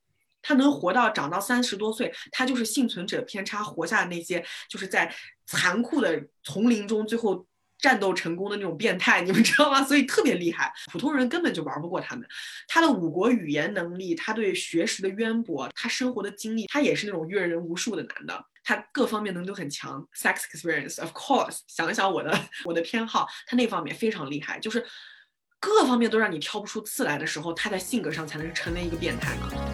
[0.41, 5.13] 他能活到长到三十多岁，他就是幸存者偏差活下的那些，就是在
[5.45, 7.45] 残酷的丛林中最后
[7.77, 9.83] 战斗成功的那种变态，你们知道吗？
[9.83, 12.27] 所以特别厉害，普通人根本就玩不过他们。
[12.67, 18.45] 他的五国语言能力，他对学识的渊博，他生活的经历，他也是那种阅人无数的男的。
[18.61, 21.59] 他各方面能力都很强，sex experience，of course。
[21.67, 24.85] 想想我的我的偏好，他那方面非常厉害，就是
[25.59, 29.68] 各方面都让你挑不出刺来的时候，他在性格上才能成为一个变态嘛。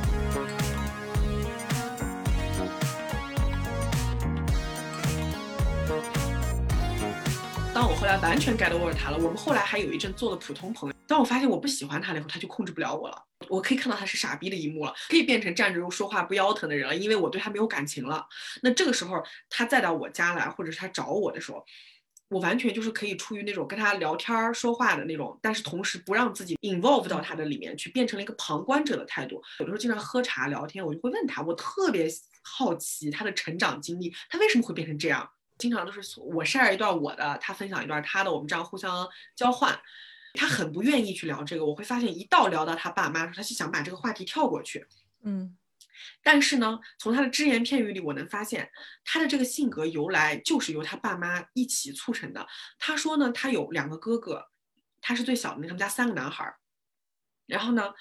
[8.22, 10.96] 完全 get over 他了，我们后来还有一阵做了普通朋友。
[11.08, 13.24] 当我发现我不喜欢他了以后，他就控制不了我了。
[13.50, 18.26] 我可以看到他是傻逼的一幕了，可以变成站着又说话不腰疼的人了，因为我对他没有感情了。
[18.64, 21.64] 那这个时候他再到我家来，或者是他找我的时候，
[22.30, 29.42] 我完全就是可以出于那种跟他聊天说话的那种，但是同时不让自己 involve 到他的里面去，变成了一个旁观者的态度。
[29.60, 32.08] 有的时候经常喝茶聊天，我就会问他，我特别
[32.44, 35.30] 好奇他的成长经历，他为什么会变成这样。
[35.58, 39.80] 经常都是我 share 一段我的，他分享一段他的，我们这样互相交换。
[40.34, 44.86] 他很不愿意去聊这个，我会发现一到聊到他爸妈，他就想把这个话题跳过去。
[45.24, 45.58] 嗯，
[46.22, 48.70] 但是呢，从他的只言片语里，我能发现
[49.04, 52.46] 他的这个性格由来就是由他爸妈一起促成的。
[52.78, 54.50] 他说呢，他有两个哥哥，
[55.02, 56.58] 他是最小的，那他们家三个男孩儿，
[57.46, 57.94] 然后呢。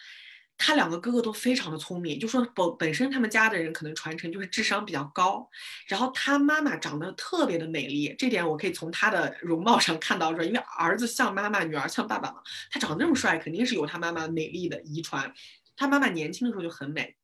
[0.57, 5.49] 他两个哥哥都非常的聪明，就说本本身他们家的人可能传承就是智商比较高，
[5.87, 12.41] 然后他妈妈长得特别的美丽，这点我可以从他的 容貌上看到，说因为儿子像妈妈，女儿像爸爸嘛，
[12.71, 15.33] 他长得那么帅，肯定是有他妈妈美丽的遗传。
[15.77, 17.17] 他妈妈年轻的时候就很美，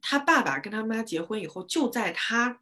[0.00, 2.60] 他爸爸跟他妈结婚以后，就在他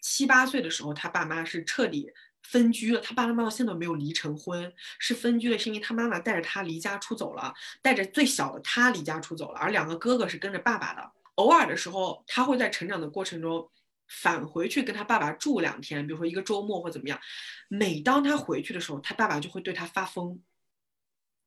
[0.00, 2.12] 七八岁的时候，他爸妈是彻底。
[2.42, 11.12] 分居了，他爸爸妈妈现在没有离成婚，是分居了，是因为他妈妈带着他离家出走了，带着最小的他离家出走了，而两个哥哥是跟着爸爸的。
[11.34, 13.70] 偶尔的时候，他会在成长的过程中
[14.08, 17.20] 返回去跟他爸爸住两天，比如说一个周末或怎么样。
[17.68, 20.40] 每当他回去的时候，他爸爸就会对他发疯，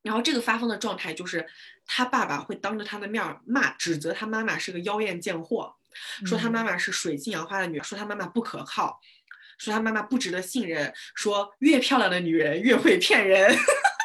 [0.02, 1.46] 然后这个发疯的状态就是
[1.84, 5.74] 他爸爸会当着他的面骂、指责他妈妈是个妖艳贱货，
[6.24, 9.00] 说他妈妈是水性杨花的女儿，说他妈妈不可靠。
[9.64, 13.56] 说他妈妈不值得信任，说越漂亮的女人越会骗人，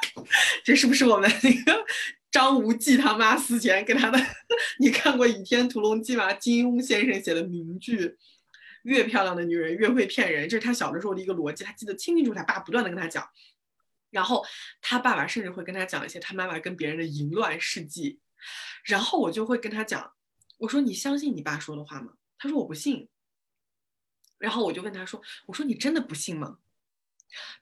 [0.63, 1.85] 这是不是我们那个
[2.29, 4.19] 张无忌他妈死前给他的？
[4.79, 6.31] 你看过《倚天屠龙记》吗？
[6.33, 8.15] 金庸先生写的名句，
[8.83, 12.37] 越漂亮的女人越会骗人，这是他小的时候的一个逻辑，他记得清清楚楚。
[12.37, 13.27] 他爸不断的跟他讲，
[14.11, 14.45] 然后
[14.79, 18.19] 他爸爸甚至会跟他讲一些他妈妈跟别人的淫乱事迹，
[18.85, 20.13] 然后我就会跟他讲，
[20.59, 22.13] 我说你相信你爸说的话吗？
[22.37, 23.09] 他说我不信。
[24.39, 26.57] 然后我就问他说：“我说你真的不信吗？”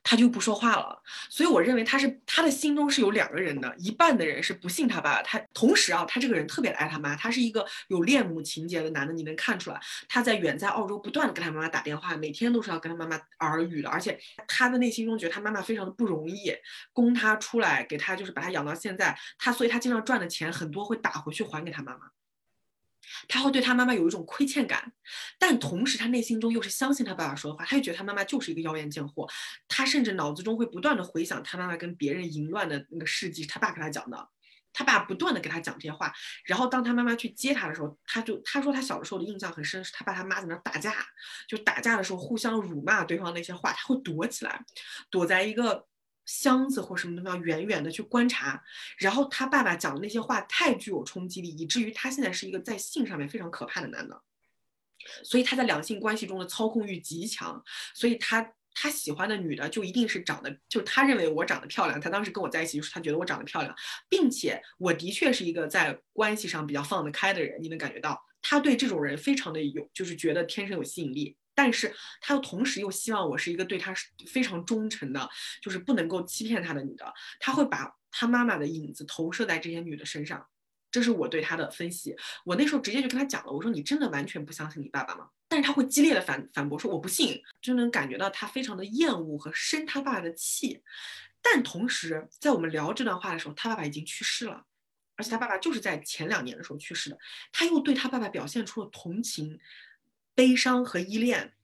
[0.00, 1.02] 他就不说话了。
[1.28, 9.80] 所以我认为他是他的心中是有两个人的，一半的人是不信他爸爸，他同时啊，他这个人特别爱他妈，他是一个有恋母情节的男的，你能看出来。
[10.08, 14.16] 他在远在澳洲不断的跟他妈妈打电话，每天都是要跟他妈妈耳语的，而且
[14.46, 16.54] 他的内心中觉得他妈妈非常的不容易，
[16.92, 22.12] 供他出来给他就是把他养到现在，他所以他经常赚的钱很多会打回去还给他妈妈。
[23.28, 24.92] 他会对他妈妈有一种亏欠感，
[25.38, 29.28] 但同时他内心中又是相信他爸爸说的话，他又觉得他妈妈就是一个妖艳贱货，
[29.68, 34.28] 他甚至脑子中会不断的回想他妈妈跟别人淫乱的那个事迹，他爸给他讲的，
[34.72, 36.12] 他爸不断的给他讲这些话，
[36.44, 40.94] 然后当他妈妈去接他的时候，他就他说他小的时候的印象很深，是他爸他妈在那打架，
[41.48, 44.64] 就打架的时候互相辱骂对方那些话，他会躲起来，
[45.10, 45.86] 躲在一个
[46.26, 48.62] 箱子或什么地方远远的去观察，
[48.98, 54.20] 然后他爸爸讲的那些话太具有冲击力，以至于他现在是一个在性上面非常可怕的男的，
[55.24, 57.64] 所以他在两性关系中的操控欲极强，
[57.94, 58.52] 所以他。
[58.78, 61.98] 他喜欢的女的就一定是长得，就他认为我长得漂亮。
[61.98, 63.74] 他当时跟我在一起，就是他觉得我长得漂亮，
[64.06, 67.58] 并且我的确是一个在关系上比较放得开的人。
[67.62, 71.38] 你能感觉到他对这种人非常的有，就是觉得天生有吸引力。
[71.56, 73.92] 但是他又同时又希望我是一个对他
[74.28, 75.28] 非常忠诚的，
[75.60, 77.12] 就是不能够欺骗他的女的。
[77.40, 80.46] 他会把他妈妈的影子投射在这些女的身上。
[80.88, 82.16] 这是我对他的分析。
[82.44, 85.28] 我那时候直接就跟他讲了，我说你真的完全不相信你爸爸吗？
[85.48, 90.82] 但是他会激烈的反反驳说我不信，就能感觉到他非常的厌恶和生他爸爸的气。
[91.42, 94.64] 但同时在我们聊这段话的时候，他爸爸已经去世了，
[95.16, 97.18] 而且他爸爸就是在前两年的时候去世的。
[97.52, 99.58] 他又对他爸爸表现出了同情、
[100.36, 101.54] 悲伤和依恋。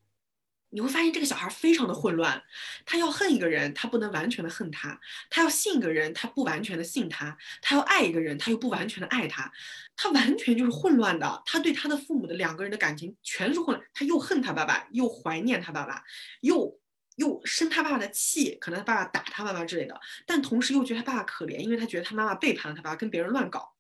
[0.74, 2.42] 你会发现这个小孩非常的混乱，
[2.86, 4.98] 他要恨一个人，他不能完全的恨他；
[5.28, 9.52] 他要信一个人，他不完全的信他；他要爱一个人，他又不完全的爱他。
[9.94, 11.42] 他完全就是混乱的。
[11.44, 13.86] 他对他的父母的两个人的感情全是混乱。
[13.92, 16.02] 他又恨他爸爸，又怀念他爸爸，
[16.40, 16.80] 又
[17.16, 20.00] 又生他爸爸的气，可能他爸爸打他妈妈之类的。
[20.24, 23.74] 但同时又觉得他爸爸可怜，因为他觉得他妈妈背叛了他爸爸，跟别人乱搞。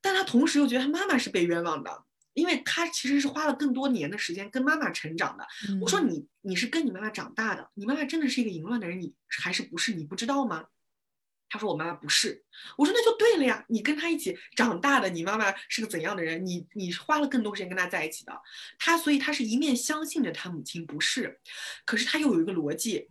[0.00, 2.04] 但他同时又觉得他妈妈是被冤枉的。
[2.38, 5.44] 因为他其实是花了更多年的时间跟妈妈成长的。
[5.80, 9.92] 我说你你是跟你妈妈长大的，你妈妈真的是一个淫乱的人，你还是不是？
[9.92, 10.66] 你不知道吗？
[11.50, 12.44] 他说我妈妈不是。
[12.76, 16.46] 我说那就对了呀，你跟他一起长大的，你妈妈是个怎样的人？
[16.46, 18.32] 你你花了更多时间跟他在一起的，
[18.78, 21.40] 他所以他是一面相信着他母亲不是，
[21.84, 23.08] 可是他又有一个逻辑，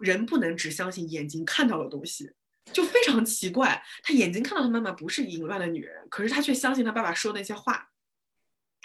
[0.00, 2.32] 人不能只相信眼睛看到的东西，
[2.72, 3.82] 就非常奇怪。
[4.02, 7.88] 他眼睛看到他妈妈不是淫乱的女人，可是他却相信他爸爸说那些话。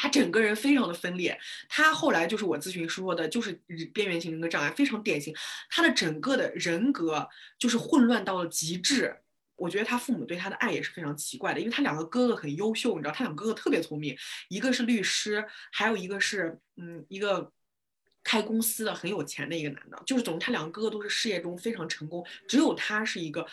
[0.01, 1.39] 他整个人非常的分裂，
[1.69, 3.53] 他后来就是我咨询说的，就是
[3.93, 5.31] 边缘型人格障碍，非常典型。
[5.69, 7.29] 他的整个的人格
[7.59, 9.15] 就是混乱到了极致。
[9.55, 14.17] 我觉得他父母对他的爱也是非常奇怪的，因为他两个哥哥很优秀，你知道，他两个哥哥特别聪明，
[14.49, 17.51] 一个是律师，还有一个是嗯一个
[18.23, 23.45] 开公司的很有钱的一个男的，就是总之他两个哥哥都是事业中非常成功，只有他是一个。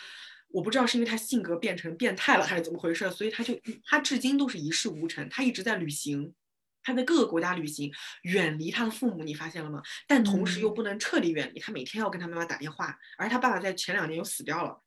[0.51, 5.27] 我不知道是因为他性格变成变态了还是怎么回事，所以他就他至今都是一事无成。
[5.29, 6.33] 他一直在旅行，
[6.81, 7.91] 他在各个国家旅行，
[8.23, 9.81] 远离他的父母，你发现了吗？
[10.07, 12.97] 但同时又不能彻底远离，他每天要跟他妈妈打电话。
[13.17, 14.81] 而他爸爸在前两年又死掉了。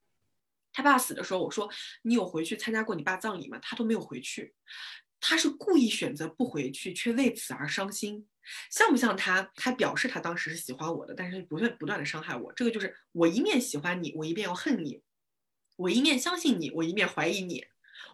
[0.73, 1.69] 他爸死的时候，我说
[2.01, 3.57] 你有回去参加过你爸葬礼吗？
[3.61, 4.53] 他都没有回去。
[5.21, 8.27] 他是故意选择不回去，却为此而伤心，
[8.69, 9.49] 像不像他？
[9.55, 12.51] 他表示他当时是喜欢我的，但是不断不断的伤害我。
[12.51, 15.01] 这个就是我一面喜欢你，我一面要恨你。
[15.75, 17.61] 我一面相信你，我一面怀疑你；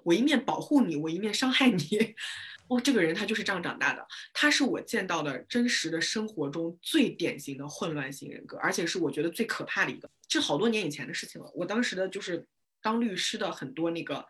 [0.04, 2.16] 我一面保护你，我一面伤害你。
[2.68, 10.10] 哦，这个人他就是这样长大的，他是我见到的真实的生活中最典型的混乱型人格，而且是我觉得最可怕的一个。
[10.28, 12.46] 这好多年以前的事情了，我当时的就是
[12.82, 14.26] 当律师的很多那个。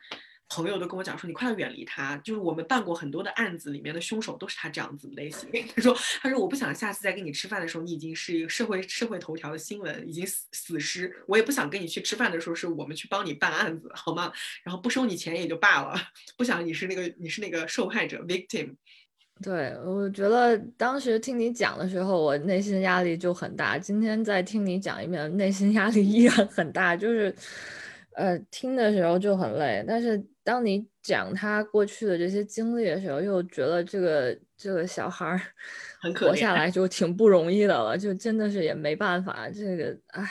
[0.50, 2.18] 朋友都跟我讲说，你快要远离他。
[2.18, 5.48] 就是我们办过很多的案子，里面的凶手都是他这样子的类型。
[5.76, 11.16] 他说，他说我不想下次再跟你吃饭的时候，你已经是一个社会社会头条的新闻，已经死死尸。
[11.28, 14.34] 我也不想跟你去吃饭的时候，是我们去帮你办案子，好吗？
[14.64, 15.96] 然后不收你钱也就罢了，
[16.36, 18.76] 不想你是那个你是那个受害者 victim。
[19.44, 23.78] 对，我觉得当时听你讲的时候，我内心压力就很大。
[23.78, 27.34] 今天再听你讲一遍，内心压力依然很大，就是。
[28.16, 35.40] 呃，听的时候就很累，但是当你讲他过去的这些经历的时候，又觉得这个这个小孩儿
[36.20, 40.28] 活下来就挺不容易的了，就真的是也没办法，这个唉。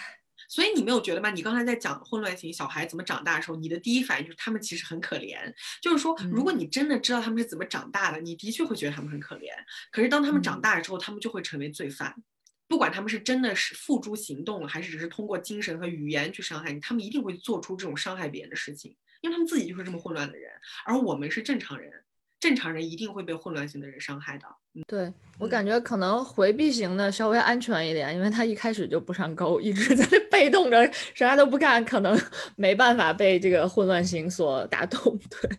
[0.48, 1.30] 所以你没有觉得吗？
[1.30, 5.38] 你刚才在讲混乱型小孩怎么长大的时候，你的第一反应就是他们其实很可怜。
[5.80, 9.50] 就是说，如果你真的知道他们是怎么长大的，你的确会觉得他们很可怜。
[9.92, 12.12] 可是当他们长大了之后，他们就会成为罪犯。
[12.66, 20.50] 不管他们是真的是付诸行动了，还是只是通过精神和语言去伤害你，他们一定会做出这种伤害别人的事情，因为他们自己就是这么混乱的人。
[20.84, 21.92] 而我们是正常人，
[22.40, 24.46] 正常人一定会被混乱型的人伤害的。
[24.86, 32.18] 对我感觉可能回避型的稍微安全一点，因为他一开始就不上钩，一直在那被动着啥都不干，可能
[32.56, 35.18] 没办法被这个混乱型所打动。
[35.30, 35.50] 对。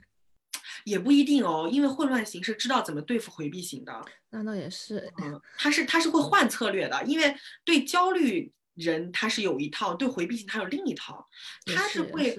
[0.86, 3.93] 也不一定哦，因为混乱型是知道怎么对付回避型的。
[4.30, 7.36] 那倒也是，嗯，他是他是会换策略的，因为
[7.66, 11.28] 对焦虑人他是有一套，对回避型他有另一套。
[11.66, 12.36] 他是会，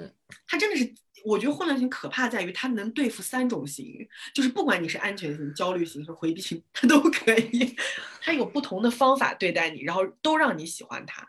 [0.49, 0.93] 他真的是，
[1.25, 7.77] 我觉得混乱型可怕在于他能对付三种型，就是不管你是安全型、焦虑型和回避型，他都可以，
[8.21, 11.29] 他有不同的方法对待你，然后都让你喜欢他。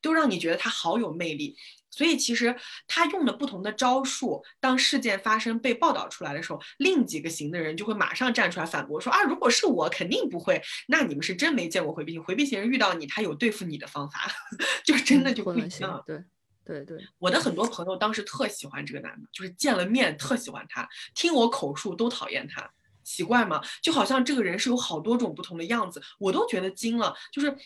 [0.00, 1.56] 都让你觉得他好有魅力。
[1.88, 2.56] 所以其实
[2.88, 10.60] 他用了不同的招数，当事件发生被报道出来的时候，另几个型的人就会马上站出来反驳说啊，如果是我，肯定不会。
[10.88, 14.28] 那你们是真没见过回避型，回避型人遇到你，他有对付你的方法，
[14.84, 16.02] 就真的就不一样。
[16.04, 16.24] 对
[16.64, 22.70] 对对，我的很多朋友当时特喜欢这个男的，就是见了面特喜欢他，听我口述都讨厌他，
[23.02, 23.62] 奇怪吗？
[23.82, 27.14] 就好像这个人是有好多种不同的样子，我都觉得惊了。
[27.32, 27.56] 就是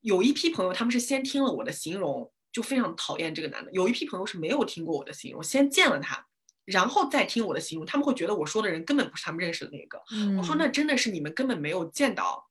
[0.00, 2.30] 有一批朋友，他们是先听了我的形容。
[2.54, 3.72] 就非常讨厌这个男的。
[3.72, 6.24] 有一批朋友是没有听过我的形容，先见了他，
[6.64, 10.00] 然后再听我的形容，他们会觉得我说的人根本不是他们认识的那个。
[10.38, 12.48] 我说那真的是你们根本没有见到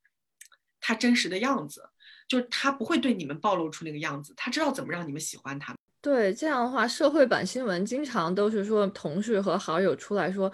[0.82, 1.90] 他真实的样子，
[2.28, 5.74] 就是他不会对你们暴露出那个样子，他知道怎么让你们喜欢他。
[6.04, 10.54] 对，这样的话，社会版新闻经常都是说同事和好友出来说，啊，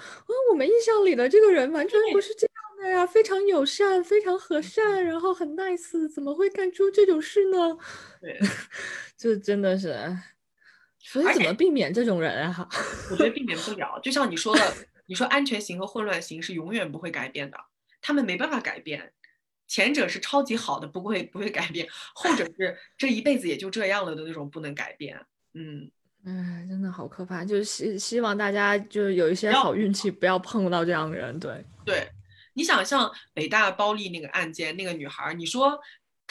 [0.51, 7.75] 我们印象里的这个人完全不是这样的呀，非常友善，非常和善，然后很 nice，怎么会干出这种事呢？
[8.21, 8.39] 对。
[9.17, 9.97] 这真的是，
[10.99, 12.69] 所以怎么避免这种人啊？
[13.09, 13.99] 我觉得避免不了。
[14.03, 14.61] 就像你说的，
[15.07, 17.57] 你说安全型和混乱型是永远不会改变的，
[18.01, 19.13] 他们没办法改变。
[19.67, 25.19] 前者是超级好的，不会不会改变；后者是这一辈子也就这样了的那种，不能改变。
[25.59, 25.91] 嗯，
[26.25, 27.43] 哎，真的好可怕。
[27.43, 31.37] 就是希希望大家就是有一些好运气，不要碰到这样的人。
[31.39, 32.09] 对对，
[32.53, 35.79] 你想像北大包丽那个案件，那个女孩，你说。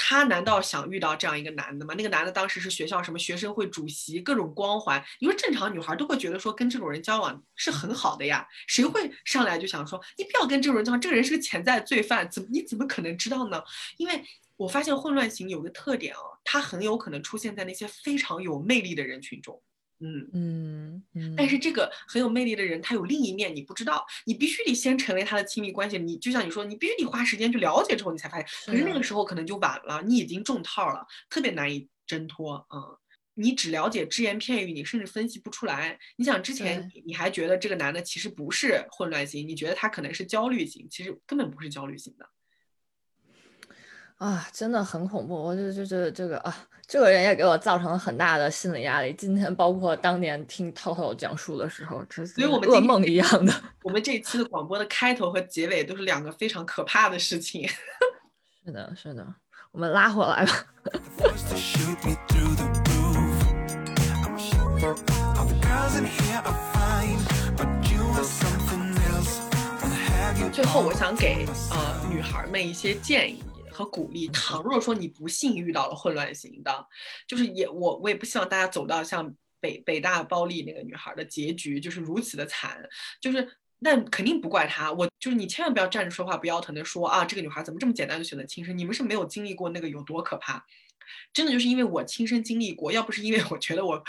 [0.01, 1.93] 她难道想遇到这样一个男的吗？
[1.99, 5.05] 那个男的当时是学校什么学生会主席，各种光环。
[5.19, 13.61] 你说正常女孩都会觉得说跟这种人交往是很好的呀，谁会上来就想说你不要跟这种人交往，这个人是个潜在罪犯，怎么你怎么可能知道呢？
[13.97, 14.23] 因为
[14.59, 19.63] 我发现混乱型有个特点啊，他很有可能出现在那些非常有魅力的人群中。
[20.01, 25.99] 嗯嗯嗯，但是这个很有魅力的人，他有另一面你不知道，你必须得先成为他的亲密关系。
[25.99, 28.47] 你就像你说，你必须得花时间去了解之后，你才发现。
[28.67, 32.65] 可是那个时候可能就晚了，你已经中套了，特别难以挣脱。
[32.73, 32.97] 嗯，
[33.35, 35.99] 你只了解只言片语，你甚至分析不出来。
[36.17, 42.29] 你想之前你还觉得这个男的其实不是混乱型，你觉得他可能是焦虑型，其实根本不是焦虑型的。
[44.19, 45.35] 啊，真的很恐怖！
[45.35, 46.53] 我就就这这个啊，
[46.89, 49.15] 这个人也给我造成了很大的心理压力。
[49.17, 53.53] 今天包括当年听涛涛讲述的时候，这所以我们噩梦一样的。
[53.85, 57.69] 我们这一期的广播的开头和结尾都是两个非常可怕的事情。
[58.67, 59.25] 是的，是的，
[59.71, 60.53] 我们拉回来吧。
[70.53, 73.45] 最后，我想给呃女孩们一些建议。
[73.79, 74.27] 和鼓励。
[74.29, 76.87] 倘若说你不幸遇到了混乱型的，
[77.29, 82.83] 就是也我我也不希望大家走到像北北大暴力那个女孩的结局，就是如此的惨。
[83.21, 83.49] 就是
[83.79, 88.77] 那肯定不怪她，我就是你千万不要站着说话不腰疼的说啊，这个女孩怎么这么简单就选择轻生？
[88.77, 90.67] 你们是没有经历过那个有多可怕。
[91.33, 94.03] 真的就是因为我亲身经历过，要不是因为我觉得我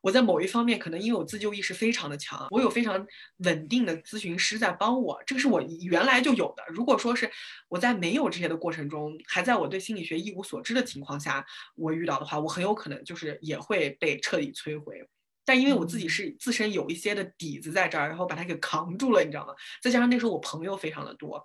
[0.00, 3.06] 我在某一方面可能因为我自救意识非常的强，我有非常
[3.38, 6.62] 稳定的咨询师在帮我，这个是我原来就有的。
[6.68, 7.30] 如果说是
[7.68, 11.44] 我在没有这些的过程中，还在我对心理学一无所知的情况下，
[11.76, 15.06] 我遇到的话，我很有可能就是也会被彻底摧毁。
[15.46, 19.52] 但因为我自己是自身有一些的底子在这儿，然后把它给扛住了，你知道吗？
[19.82, 21.42] 再加上那时候我朋友非常的多。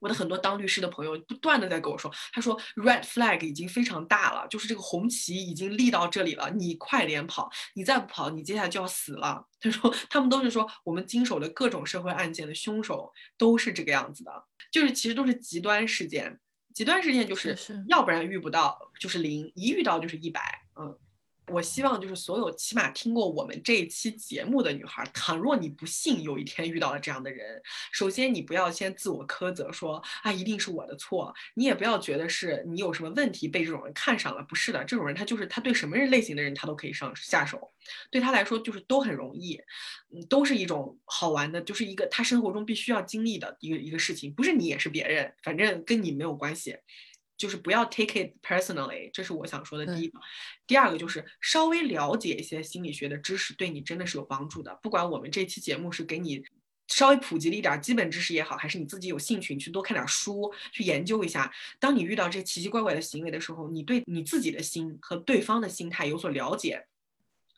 [0.00, 9.46] 我的很多当律师的朋友不断的在跟我说，他说 red flag 已经非常大了，就是这个红旗已经立到这里了，你快点跑，你再不跑，你接下来就要死了。
[9.60, 16.40] 他说他们都是说我们经手的各种社会案件的凶手都是这个样子的，就是其实都是极端事件，
[16.74, 17.56] 极端事件就是
[17.88, 20.98] 要不然遇不到就是零，一遇到就是一百，嗯。
[21.52, 27.60] 我希望就是所有起码听过我们这一期节目的女孩，倘若你不幸有一天遇到了这样的人，
[27.92, 37.72] 首先你不要先自我苛责说啊一定是我的错，你也不要觉得是你有什么问题被这种人看上了，不是的，这种人他就是他对什么人类型的人他都可以上下手，
[38.10, 39.60] 对他来说就是都很容易，
[40.14, 46.76] 嗯，都是一种好玩的，就是一个他生活中必须要经历的一个一个事情，不是你也是别人，反正跟你没有关系。
[47.40, 50.20] 就是不要 take it personally，这是我想说的第一个。
[50.66, 54.78] 第二个就是稍微了解一些心理学的知识，对你真的是有帮助的。
[54.82, 56.42] 不管我们这期节目是给你
[56.88, 61.50] 稍微普及了一点基本知识也好，还是你自己有兴趣，你去多看点书，去研究一下。
[61.78, 66.86] 当你遇到这奇奇怪怪的行为的时候，你对你自己的心和对方的心态有所了解。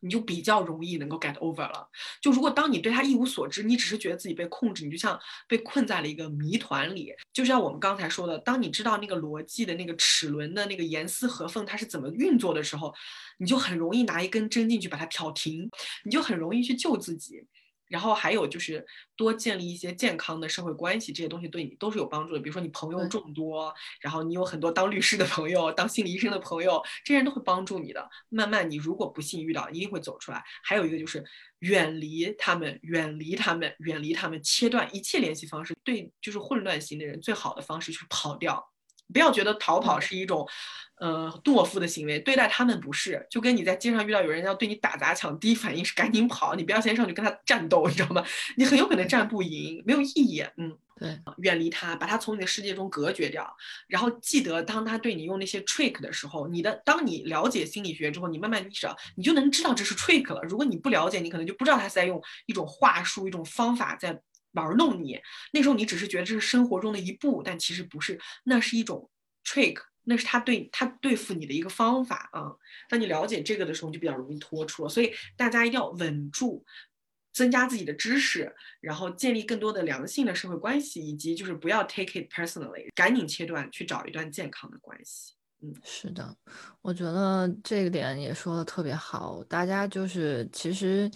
[0.03, 1.89] 你就比较容易能够 get over 了。
[2.21, 7.13] 就如果当你对他一无所知，你只是觉得自己被控制，你就像被困在了一个谜团里。
[7.33, 12.93] 就像我们刚才说的，当你知道那个逻辑的那个齿轮的那个严丝合缝它是怎么运作的时候，
[13.39, 15.71] 你就很容易拿一根针进去把它挑停，
[16.05, 17.47] 你就很容易去救自己。
[17.93, 18.85] 然后还有就是
[19.15, 22.41] 多建立一些健康的社会关系，这些东西对你都是有帮助的。
[22.41, 23.71] 比如说你朋友众多，
[24.01, 28.09] 然后你有很多当律师的朋友、当心理医生的朋友，这些人都会帮助你的。
[28.31, 30.43] 慢慢你如果不幸遇到，一定会走出来。
[30.65, 31.23] 还有一个就是
[31.59, 35.77] 远离他们，远离他们，远离他们，切断一切联系方式。
[35.85, 38.72] 对，就是混乱型的人最好的方式就是跑掉。
[39.13, 40.49] 不要觉得逃跑是一种，
[40.97, 43.27] 呃，懦夫的行为，对待他们不是。
[43.31, 48.25] 就跟你在街上遇到有人要对你打砸抢，第一反应是赶紧跑，你不要先上去跟他战斗，你知道吗？
[48.57, 50.45] 你很有可能战不赢，没有意义。
[50.57, 53.57] 嗯，对，远离他，把他从你的世界中隔绝掉。
[53.89, 60.41] 然后记得，当他对你用那些 trick 的时候，你的当你了解心理学之后，你慢慢意识到，你就能知道这是 trick 了。
[60.43, 64.21] 如果你不了解，你可能就不知道他是在用一种话术、一种方法在
[64.53, 65.21] 玩弄你。
[65.53, 69.11] 那时候你只是觉得这是生活中的一步，但其实不是，那是一种
[69.45, 72.53] trick，那是他对他对付你的一个方法啊。
[72.89, 74.89] 当你了解这个的时候，你就比较容易脱出了。
[74.89, 76.65] 所以大家一定要稳住。
[77.35, 85.33] 增加自己的知识，然后建立更多的良性的社会关系，以及就是不要 take it personally，赶紧切断，去找一段健康的关系。
[85.63, 86.37] 嗯是的，
[86.83, 89.43] 我觉得这个点也说的特别好。
[89.45, 91.11] 大家就是其实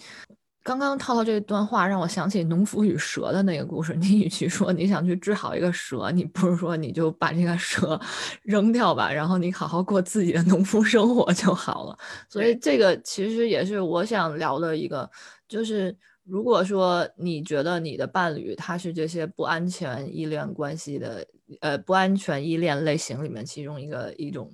[0.67, 3.95] 刚刚涛涛这段话让我想起农夫与蛇的那个故事。
[3.95, 7.97] 你与其说你想去治好一个蛇，你不如说你就把这个蛇
[8.43, 11.97] 扔掉吧，然后你好好过自己的农夫生活就好了。
[12.27, 15.09] 所以这个其实也是我想聊的一个，
[15.47, 15.95] 就是
[16.25, 21.25] 如果说你觉得你的伴侣他是这些不安全依恋关系的。
[21.61, 24.53] 呃，不安全依恋类型里面其中一个一种，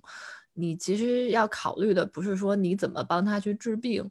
[0.54, 4.08] 你其实要考虑的不是说你怎么帮他去治病，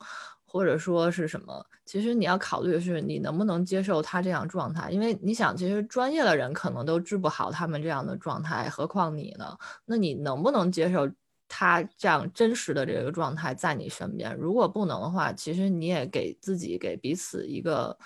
[0.52, 9.56] 或者说是什么，其实你要考虑的是你能不能接受他这样状态，因为你想，其实专业的人可能都治不好他们这样的状态，何况你呢？
[9.86, 11.10] 那你能不能接受
[11.48, 14.36] 他这样真实的这个状态在你身边？
[14.36, 17.96] 如果不能的话，其实你也给自己给彼此一个。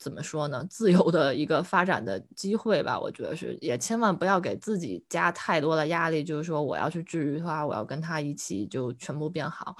[0.00, 0.64] 怎么说呢？
[0.70, 9.74] 自由的一个发展的机会吧，我觉得是，也千万不要给自己加太多的压力，就是说我要去治愈他，我要跟他一起就全部变好，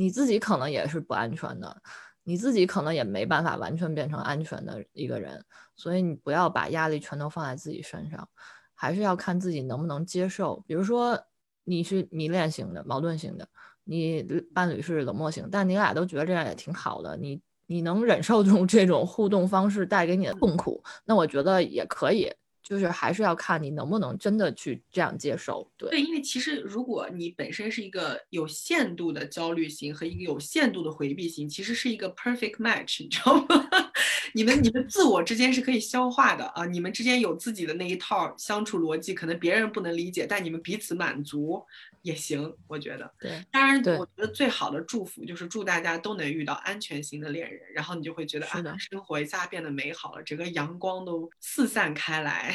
[0.00, 1.76] 你自己可能也是不安全的，
[2.24, 5.44] 你自己可能也没办法完全变成安全的一个人，
[5.76, 8.26] 所以你不要把压力全都放在自己身上，
[8.74, 10.64] 还是要看自己能不能接受。
[10.66, 11.22] 比如说
[11.64, 13.46] 你是迷恋型的、矛盾型的，
[13.84, 14.22] 你
[14.54, 17.42] 伴侣是冷漠型，但你俩都觉得这样也挺好的，你。
[17.72, 22.28] 你能忍受这种这种互动方式带给你的痛苦，那我觉得也可以，
[22.70, 25.68] 就是还是要看你能不能真的去这样接受。
[25.76, 33.68] 对，对，因为其实如果你本身是一个有限度的焦虑型和一个有限度的回避型，其实是一个 perfect match，你知道吗？
[34.32, 41.60] 你们你们自我之间是可以消化的啊，你们之间有自己的那一套相处逻辑，可能别人不能理解，但你们彼此满足。
[42.02, 43.12] 也行，我觉得。
[43.20, 52.54] 对，当然，我觉得最好的祝福就是祝大家都能遇到安全型的恋人，然后你就会觉得啊，生活一下变得美好了，整个阳光都四散开来。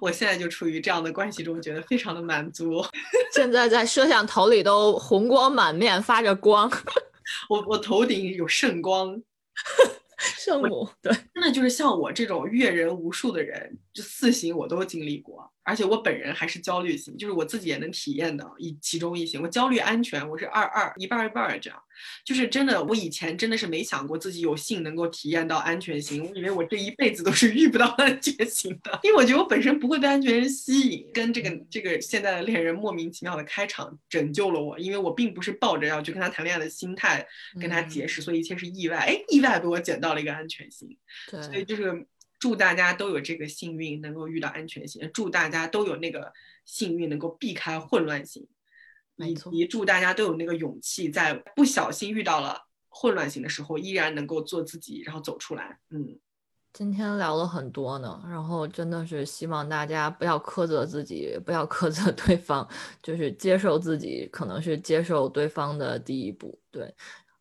[0.00, 2.84] 我现在就处于这样的关系中，觉得非常的满足。
[3.34, 6.70] 现在在摄像头里都红光满面，发着光。
[7.48, 9.20] 我我头顶有圣光。
[10.38, 15.50] 圣母，对，真的就是像我这种阅人无数的人，就四行我都经历过。
[15.64, 19.42] 而且我本人还是焦虑型，就是我自己也能体验到一其中一型。
[19.42, 21.82] 我焦虑安全，我是二二一半一半这样，
[22.24, 31.08] 就是真的，我以前真的是没想过自己有幸能够体验到安全型，我以为我这一辈子都是遇不到安全型的，因为我觉得我本身不会被安全人吸引。
[31.14, 37.26] 跟这个这个现在的恋人莫名其妙的开场拯救了我，因为我并不是抱着要去跟他谈恋爱的心态
[37.60, 40.96] 跟他结识，所以一切是意外，哎，意外被我捡到了一个安全型，
[41.30, 42.06] 对，所以就是。
[42.44, 46.30] 祝大家都有这个幸运，能够遇到安全性；祝大家都有那个
[46.66, 48.42] 幸运，能够避开混乱性；
[49.16, 55.78] 以及祝大家都有那个勇气，在不小心遇到了混乱型的时候，依然能够做自己，然后走出来。
[55.88, 56.18] 嗯，
[56.74, 62.68] 今天聊了很多呢，然后真的是希望大家不要苛责自己，不要苛责对方，
[63.02, 66.60] 就是接受自己，可能是接受对方的第一步。
[66.70, 66.94] 对。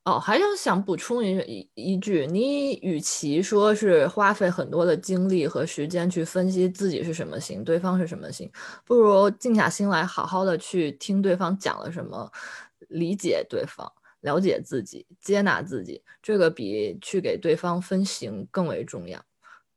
[0.06, 8.51] 哦，还想想补充一一一句，你与其说是花费很多的精力和时间去分析自己是什么型，对方是什么型，
[8.84, 12.30] 不如静下心来，好好的去听对方讲了什么，
[12.89, 13.89] 理解对方，
[14.20, 19.24] 了解自己，接纳自己，这个比去给对方分型更为重要，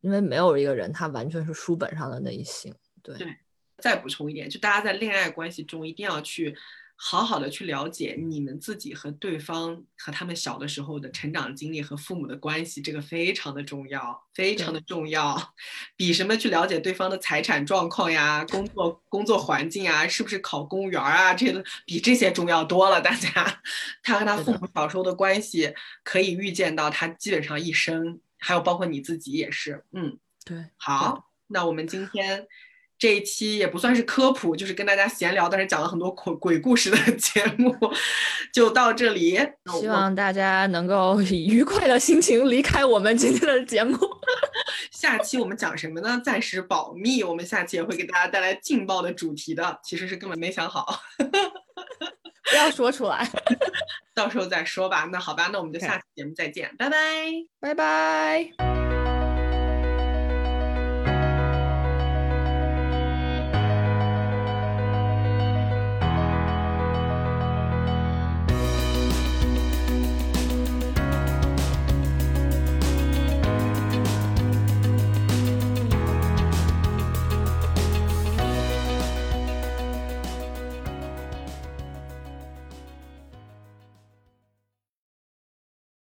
[0.00, 2.74] 因为没有一个人他完全是书本上的那一型。
[3.00, 3.14] 对，
[3.78, 6.56] 再补充一点，就大家在恋爱关系中一定要去。
[6.96, 15.54] 好好的去了解你们自己和对方和他们小的时候的成长经历和父母的关系，这个非常的重要，非常的重要，
[15.96, 23.00] 比什么去了解对方的财产状况呀、工作工作环境啊、是不是考公务员啊，这个比这些重要多了。
[23.00, 23.60] 大家，
[24.02, 28.20] 他和他父母小时候的关系，可以预见到他基本上一生。
[28.38, 32.46] 还有包括你自己也是，嗯，对，好，那我们今天
[32.98, 37.74] 这一期也不算是科普，就是跟大家闲聊，但是讲了很多鬼鬼故事的 节目，
[38.52, 39.38] 就到这里。
[39.78, 43.98] 希望大家能够以愉快的心情离开我们今天的节目。
[44.90, 46.20] 下期我们讲什么呢？
[46.24, 51.00] 暂时保密，我们下期也会给大家带来劲爆的主题的，其实是根本没想好，
[52.50, 53.28] 不要说出来，
[54.14, 55.06] 到时候再说吧。
[55.12, 56.96] 那好吧，那我们就下期节目再见，拜拜。
[57.60, 58.85] 拜拜。